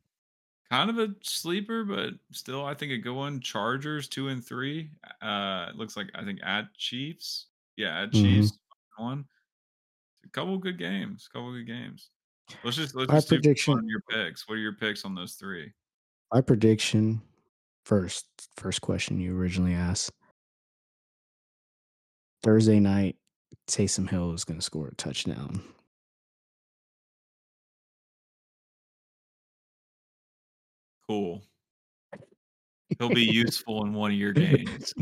[0.74, 3.40] Kind of a sleeper, but still, I think a good one.
[3.40, 4.90] Chargers two and three.
[5.22, 7.46] Uh, it looks like I think at Chiefs.
[7.76, 8.22] Yeah, at Mhm.
[8.22, 8.58] Chiefs
[8.96, 9.24] one.
[10.24, 11.28] A couple good games.
[11.30, 12.10] A couple good games.
[12.64, 14.48] Let's just let's My just prediction- on your picks.
[14.48, 15.72] What are your picks on those three?
[16.32, 17.22] My prediction
[17.84, 20.10] first first question you originally asked.
[22.42, 23.16] Thursday night,
[23.68, 25.62] Taysom Hill is going to score a touchdown.
[31.08, 31.42] Cool.
[32.98, 34.94] He'll be useful in one of your games.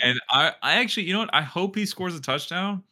[0.00, 1.34] And I, I actually, you know what?
[1.34, 2.82] I hope he scores a touchdown.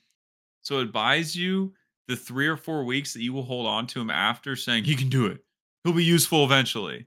[0.62, 1.74] So it buys you
[2.08, 4.94] the three or four weeks that you will hold on to him after saying he
[4.94, 5.44] can do it.
[5.84, 7.06] He'll be useful eventually.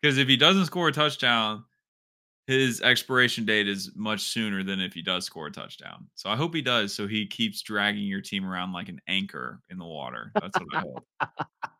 [0.00, 1.64] Because if he doesn't score a touchdown,
[2.46, 6.08] his expiration date is much sooner than if he does score a touchdown.
[6.14, 6.92] So I hope he does.
[6.92, 10.32] So he keeps dragging your team around like an anchor in the water.
[10.34, 10.80] That's what I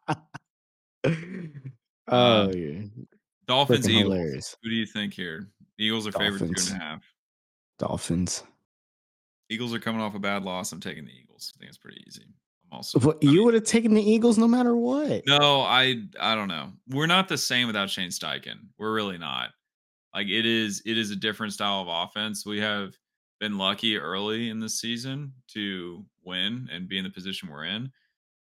[0.06, 0.18] hope.
[2.08, 2.80] oh Uh, yeah,
[3.46, 4.02] Dolphins, freaking Eagles.
[4.14, 4.56] hilarious.
[4.62, 5.48] Who do you think here?
[5.78, 6.70] Eagles are favored two Dolphins.
[6.70, 7.02] and a half.
[7.78, 8.44] Dolphins.
[9.50, 10.72] Eagles are coming off a bad loss.
[10.72, 11.52] I'm taking the Eagles.
[11.54, 12.22] I think it's pretty easy.
[12.70, 15.22] I'm also What, you would have taken the Eagles no matter what.
[15.26, 16.72] No, I I don't know.
[16.88, 18.58] We're not the same without Shane Steichen.
[18.78, 19.50] We're really not.
[20.14, 22.46] Like it is it is a different style of offense.
[22.46, 22.94] We have
[23.40, 27.90] been lucky early in the season to win and be in the position we're in.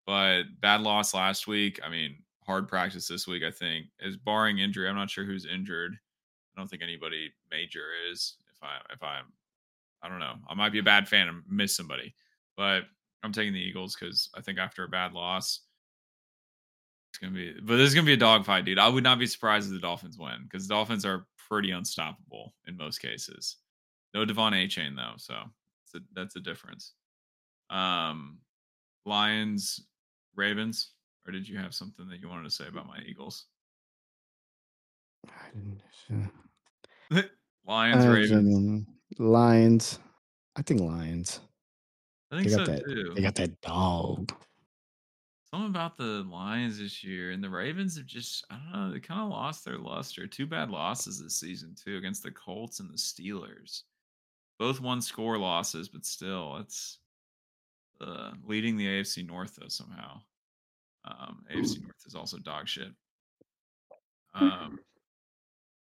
[0.06, 1.80] But bad loss last week.
[1.86, 3.88] I mean, hard practice this week, I think.
[4.00, 4.90] Is barring injury.
[4.90, 5.94] I'm not sure who's injured.
[5.94, 8.38] I don't think anybody major is.
[8.56, 9.26] If I if I'm
[10.02, 10.36] I don't know.
[10.48, 12.16] I might be a bad fan and miss somebody.
[12.56, 12.84] But
[13.24, 15.62] I'm taking the Eagles because I think after a bad loss,
[17.10, 18.80] it's gonna be, but this is gonna be a dogfight, dude.
[18.80, 22.54] I would not be surprised if the Dolphins win because the Dolphins are pretty unstoppable
[22.68, 23.58] in most cases.
[24.14, 25.36] No De'Von Achane though, so
[25.84, 26.94] it's a, that's a difference.
[27.70, 28.40] Um,
[29.06, 29.82] Lions,
[30.36, 30.92] Ravens,
[31.28, 33.46] or did you have something that you wanted to say about my Eagles?
[35.28, 35.82] I didn't.
[37.12, 37.22] Uh,
[37.68, 38.86] Lions, Uh, Ravens.
[39.20, 40.00] Lions.
[40.56, 41.42] I think Lions.
[42.32, 42.86] I think They got so that.
[42.86, 43.12] too.
[43.16, 44.32] They got that dog.
[45.52, 49.00] Something about the Lions this year and the Ravens have just I don't know, they
[49.00, 50.28] kind of lost their luster.
[50.28, 53.84] Two bad losses this season too against the Colts and the Steelers.
[54.60, 57.00] Both one score losses, but still it's
[58.02, 60.20] uh, leading the AFC North though somehow.
[61.08, 62.90] Um, AFC North is also dog shit.
[64.34, 64.80] Um,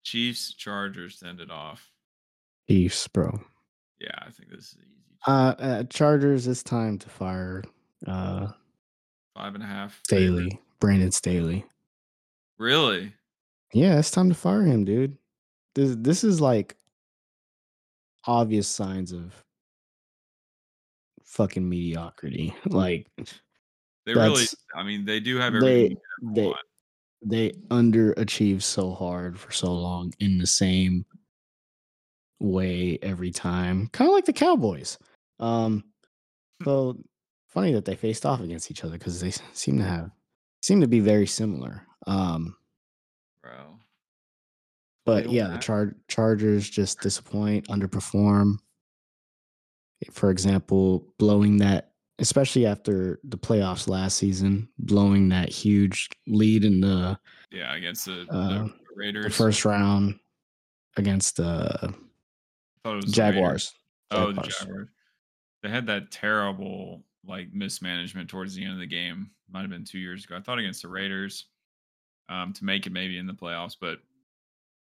[0.04, 1.90] Chiefs Chargers send it off.
[2.68, 3.40] Chiefs, bro.
[4.00, 5.16] Yeah, I think this is easy.
[5.26, 6.46] Uh, uh Chargers.
[6.46, 7.64] It's time to fire
[8.06, 8.48] uh
[9.34, 10.00] Five and a half.
[10.04, 11.64] Staley, Brandon Staley.
[12.58, 13.12] Really?
[13.72, 15.16] Yeah, it's time to fire him, dude.
[15.74, 16.76] This this is like
[18.26, 19.44] obvious signs of
[21.24, 22.54] fucking mediocrity.
[22.66, 23.06] Like
[24.08, 26.54] They really I mean they do have everything they they
[27.22, 31.04] they underachieve so hard for so long in the same
[32.40, 33.88] way every time.
[33.88, 34.96] Kind of like the Cowboys.
[35.40, 35.84] Um
[36.64, 36.98] so
[37.48, 40.10] funny that they faced off against each other because they seem to have
[40.62, 41.82] seem to be very similar.
[42.06, 42.56] Um
[43.42, 43.78] bro.
[45.04, 48.56] But yeah, the char- Chargers just disappoint, underperform.
[50.12, 51.87] For example, blowing that,
[52.18, 57.18] especially after the playoffs last season, blowing that huge lead in the,
[57.50, 59.24] Yeah, against the, Uh, the Raiders.
[59.24, 60.18] the first round
[60.96, 61.44] against the
[61.82, 63.34] I thought it was the Raiders.
[63.34, 63.72] Jaguars.
[64.10, 64.58] Oh, the Jaguars.
[64.58, 64.88] Jaguars.
[65.62, 69.30] They had that terrible like mismanagement towards the end of the game.
[69.50, 70.36] Might have been two years ago.
[70.36, 71.46] I thought against the Raiders
[72.28, 73.98] um, to make it maybe in the playoffs, but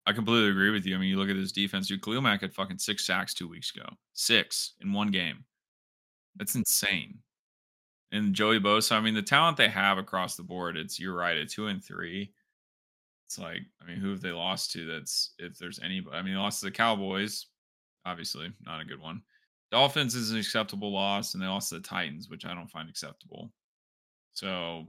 [0.07, 0.95] I completely agree with you.
[0.95, 1.89] I mean, you look at this defense.
[1.89, 3.87] Dude, Khalil Mack had fucking six sacks two weeks ago.
[4.15, 5.45] Six in one game.
[6.37, 7.19] That's insane.
[8.13, 11.37] And Joey Bosa, I mean, the talent they have across the board, it's you're right,
[11.37, 12.33] at two and three.
[13.27, 14.85] It's like, I mean, who have they lost to?
[14.87, 16.05] That's if there's any.
[16.13, 17.47] I mean, they lost to the Cowboys,
[18.05, 19.23] obviously not a good one.
[19.71, 22.89] Dolphins is an acceptable loss, and they lost to the Titans, which I don't find
[22.89, 23.53] acceptable.
[24.33, 24.87] So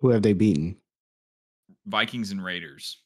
[0.00, 0.76] Who have they beaten?
[1.86, 3.02] Vikings and Raiders,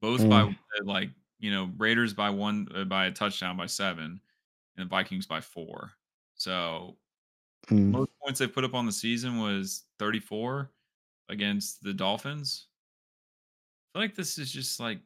[0.00, 0.56] both by Mm.
[0.80, 4.20] uh, like you know Raiders by one uh, by a touchdown by seven,
[4.76, 5.90] and the Vikings by four.
[6.40, 6.96] So
[7.68, 7.90] Hmm.
[7.90, 10.72] most points they put up on the season was 34
[11.28, 12.66] against the Dolphins.
[13.94, 15.00] I feel like this is just like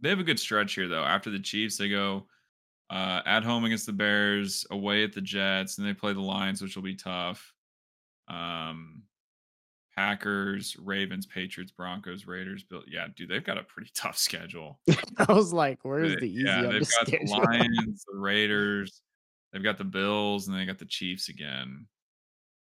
[0.00, 1.04] they have a good stretch here though.
[1.04, 2.26] After the Chiefs, they go
[2.90, 6.60] uh, at home against the Bears, away at the Jets, and they play the Lions,
[6.60, 7.54] which will be tough.
[8.28, 9.04] Um,
[9.96, 12.64] Packers, Ravens, Patriots, Broncos, Raiders.
[12.64, 14.80] Bill, yeah, dude, they've got a pretty tough schedule.
[15.18, 17.26] I was like, where's They- the easy yeah, they've the got schedule?
[17.26, 19.00] the Lions, the Raiders,
[19.54, 21.86] they've got the Bills, and they got the Chiefs again.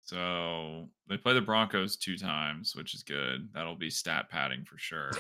[0.03, 3.49] So they play the Broncos two times, which is good.
[3.55, 5.13] That'll be stat padding for sure.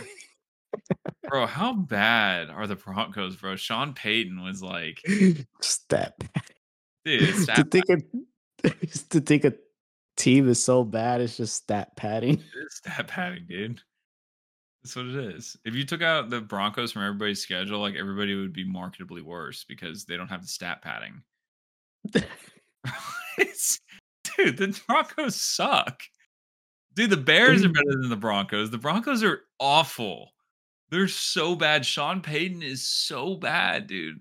[1.29, 3.55] bro, how bad are the Broncos, bro?
[3.55, 5.01] Sean Payton was like,
[5.61, 6.14] Stat.
[7.05, 8.68] dude, it's to stat think a
[9.11, 9.55] to think a
[10.16, 12.43] team is so bad, it's just stat padding.
[12.62, 13.81] It's stat padding, dude.
[14.83, 15.57] That's what it is.
[15.64, 19.62] If you took out the Broncos from everybody's schedule, like everybody would be marketably worse
[19.64, 21.23] because they don't have the stat padding.
[24.36, 26.03] Dude, the Broncos suck.
[26.94, 28.70] Dude, the Bears are better than the Broncos.
[28.70, 30.32] The Broncos are awful.
[30.90, 31.86] They're so bad.
[31.86, 34.20] Sean Payton is so bad, dude.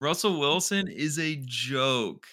[0.00, 2.26] Russell Wilson is a joke.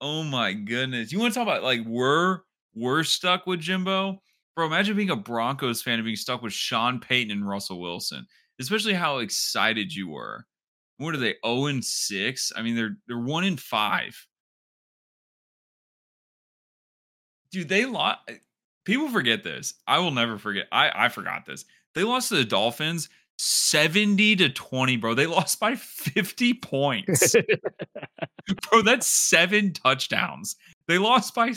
[0.00, 1.12] Oh my goodness.
[1.12, 2.40] You want to talk about like we're
[2.74, 4.20] we're stuck with Jimbo?
[4.54, 8.26] Bro, imagine being a Broncos fan and being stuck with Sean Payton and Russell Wilson,
[8.60, 10.46] especially how excited you were.
[10.98, 11.36] What are they?
[11.44, 12.52] 0 and 6?
[12.56, 14.26] I mean, they're they're 1 and 5.
[17.50, 18.18] Dude, they lost.
[18.28, 18.34] Eh,
[18.84, 19.74] people forget this.
[19.86, 20.66] I will never forget.
[20.72, 21.64] I I forgot this.
[21.94, 25.14] They lost to the Dolphins 70 to 20, bro.
[25.14, 27.34] They lost by 50 points.
[28.70, 30.56] bro, that's seven touchdowns.
[30.88, 31.52] They lost by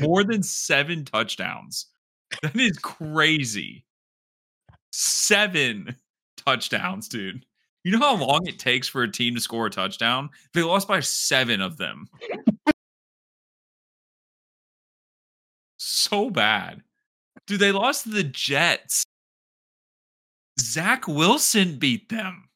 [0.00, 1.86] more than seven touchdowns.
[2.42, 3.84] That is crazy.
[4.92, 5.96] Seven
[6.36, 7.44] touchdowns, dude.
[7.84, 10.28] You know how long it takes for a team to score a touchdown?
[10.52, 12.06] They lost by seven of them.
[15.78, 16.82] so bad.
[17.46, 19.04] Dude, they lost to the Jets.
[20.60, 22.48] Zach Wilson beat them.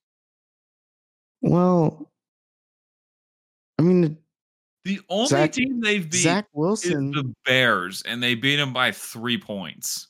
[1.40, 2.10] well,
[3.78, 4.16] I mean, the-
[4.84, 7.10] The only Zach- team they've beat Zach is Wilson.
[7.12, 10.08] the Bears, and they beat them by three points.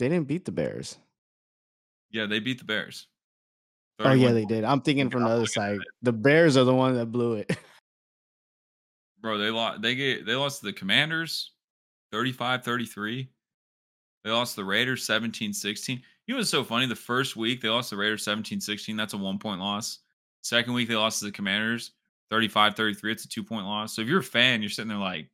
[0.00, 0.98] They didn't beat the Bears.
[2.16, 3.08] Yeah, they beat the Bears.
[4.00, 4.64] Oh yeah, they did.
[4.64, 5.80] I'm thinking from the other side.
[6.00, 7.58] The Bears are the one that blew it.
[9.20, 11.52] Bro, they lost they get they lost to the Commanders
[12.14, 13.28] 35-33.
[14.24, 15.88] They lost the Raiders 17-16.
[15.88, 15.98] You
[16.28, 16.86] know what's so funny?
[16.86, 18.96] The first week they lost the Raiders 17-16.
[18.96, 19.98] That's a one point loss.
[20.42, 21.92] Second week they lost to the Commanders
[22.32, 23.12] 35-33.
[23.12, 23.94] It's a two point loss.
[23.94, 25.28] So if you're a fan, you're sitting there like,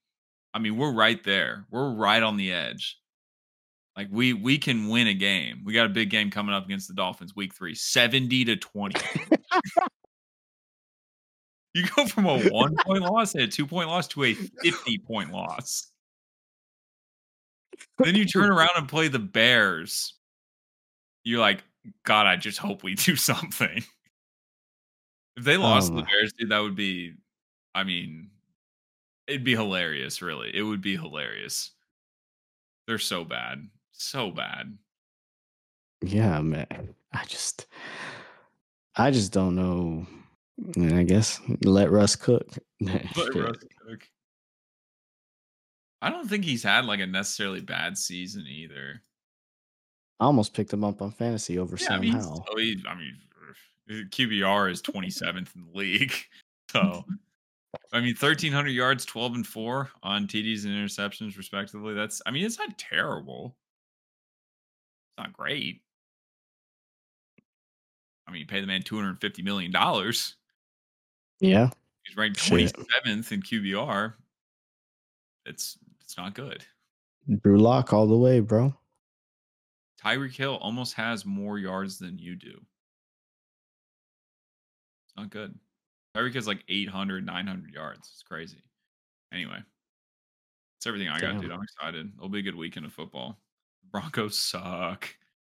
[0.52, 1.66] I mean, we're right there.
[1.70, 2.98] We're right on the edge.
[3.96, 5.62] Like we we can win a game.
[5.64, 9.00] We got a big game coming up against the Dolphins week 3, 70 to 20.
[11.74, 14.98] You go from a one point loss and a two point loss to a 50
[14.98, 15.90] point loss.
[17.98, 20.14] Then you turn around and play the Bears.
[21.24, 21.64] You're like,
[22.04, 23.82] God, I just hope we do something.
[25.36, 26.00] If they lost the.
[26.00, 26.04] Oh.
[26.04, 27.14] Bears, dude, that would be,
[27.74, 28.28] I mean,
[29.26, 30.54] it'd be hilarious, really.
[30.54, 31.70] It would be hilarious.
[32.86, 33.66] They're so bad.
[33.92, 34.76] So bad.
[36.02, 36.94] yeah, man.
[37.12, 37.66] I just,
[38.96, 40.06] I just don't know.
[40.76, 42.46] And I guess let Russ cook.
[42.82, 43.34] Shit.
[43.34, 44.08] Russ Cook.
[46.00, 49.02] I don't think he's had like a necessarily bad season either.
[50.20, 52.44] I almost picked him up on fantasy over Yeah, I mean, Howell.
[52.56, 53.16] he, I mean,
[54.10, 56.12] QBR is 27th in the league.
[56.70, 57.04] So,
[57.92, 61.92] I mean, 1,300 yards, 12 and 4 on TDs and interceptions, respectively.
[61.92, 63.56] That's, I mean, it's not terrible.
[65.12, 65.82] It's not great.
[68.26, 69.72] I mean, you pay the man $250 million.
[71.40, 71.70] Yeah,
[72.04, 74.14] He's ranked 27th in QBR.
[75.44, 76.64] It's, it's not good.
[77.42, 78.74] Drew Lock all the way, bro.
[80.02, 82.50] Tyreek Hill almost has more yards than you do.
[85.06, 85.54] It's not good.
[86.16, 88.10] Tyreek has like 800, 900 yards.
[88.12, 88.62] It's crazy.
[89.32, 89.58] Anyway,
[90.78, 91.40] it's everything I got, Damn.
[91.40, 91.52] dude.
[91.52, 92.10] I'm excited.
[92.16, 93.38] It'll be a good weekend of football.
[93.92, 95.08] Broncos suck,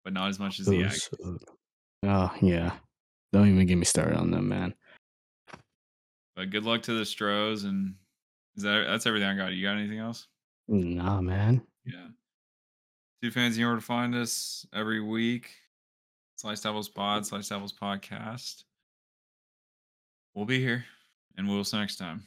[0.05, 1.41] but not as much as the suck.
[2.03, 2.73] Oh yeah,
[3.33, 4.75] don't even get me started on them, man.
[6.37, 7.95] But good luck to the Stros, and
[8.57, 9.53] is that that's everything I got?
[9.53, 10.27] You got anything else?
[10.69, 11.63] Nah, man.
[11.87, 12.09] Yeah.
[13.23, 15.51] Two fans, you know where to find us every week.
[16.37, 18.65] Slice Devils Pod, Slice Devils Podcast.
[20.35, 20.85] We'll be here,
[21.39, 22.25] and we'll see you next time.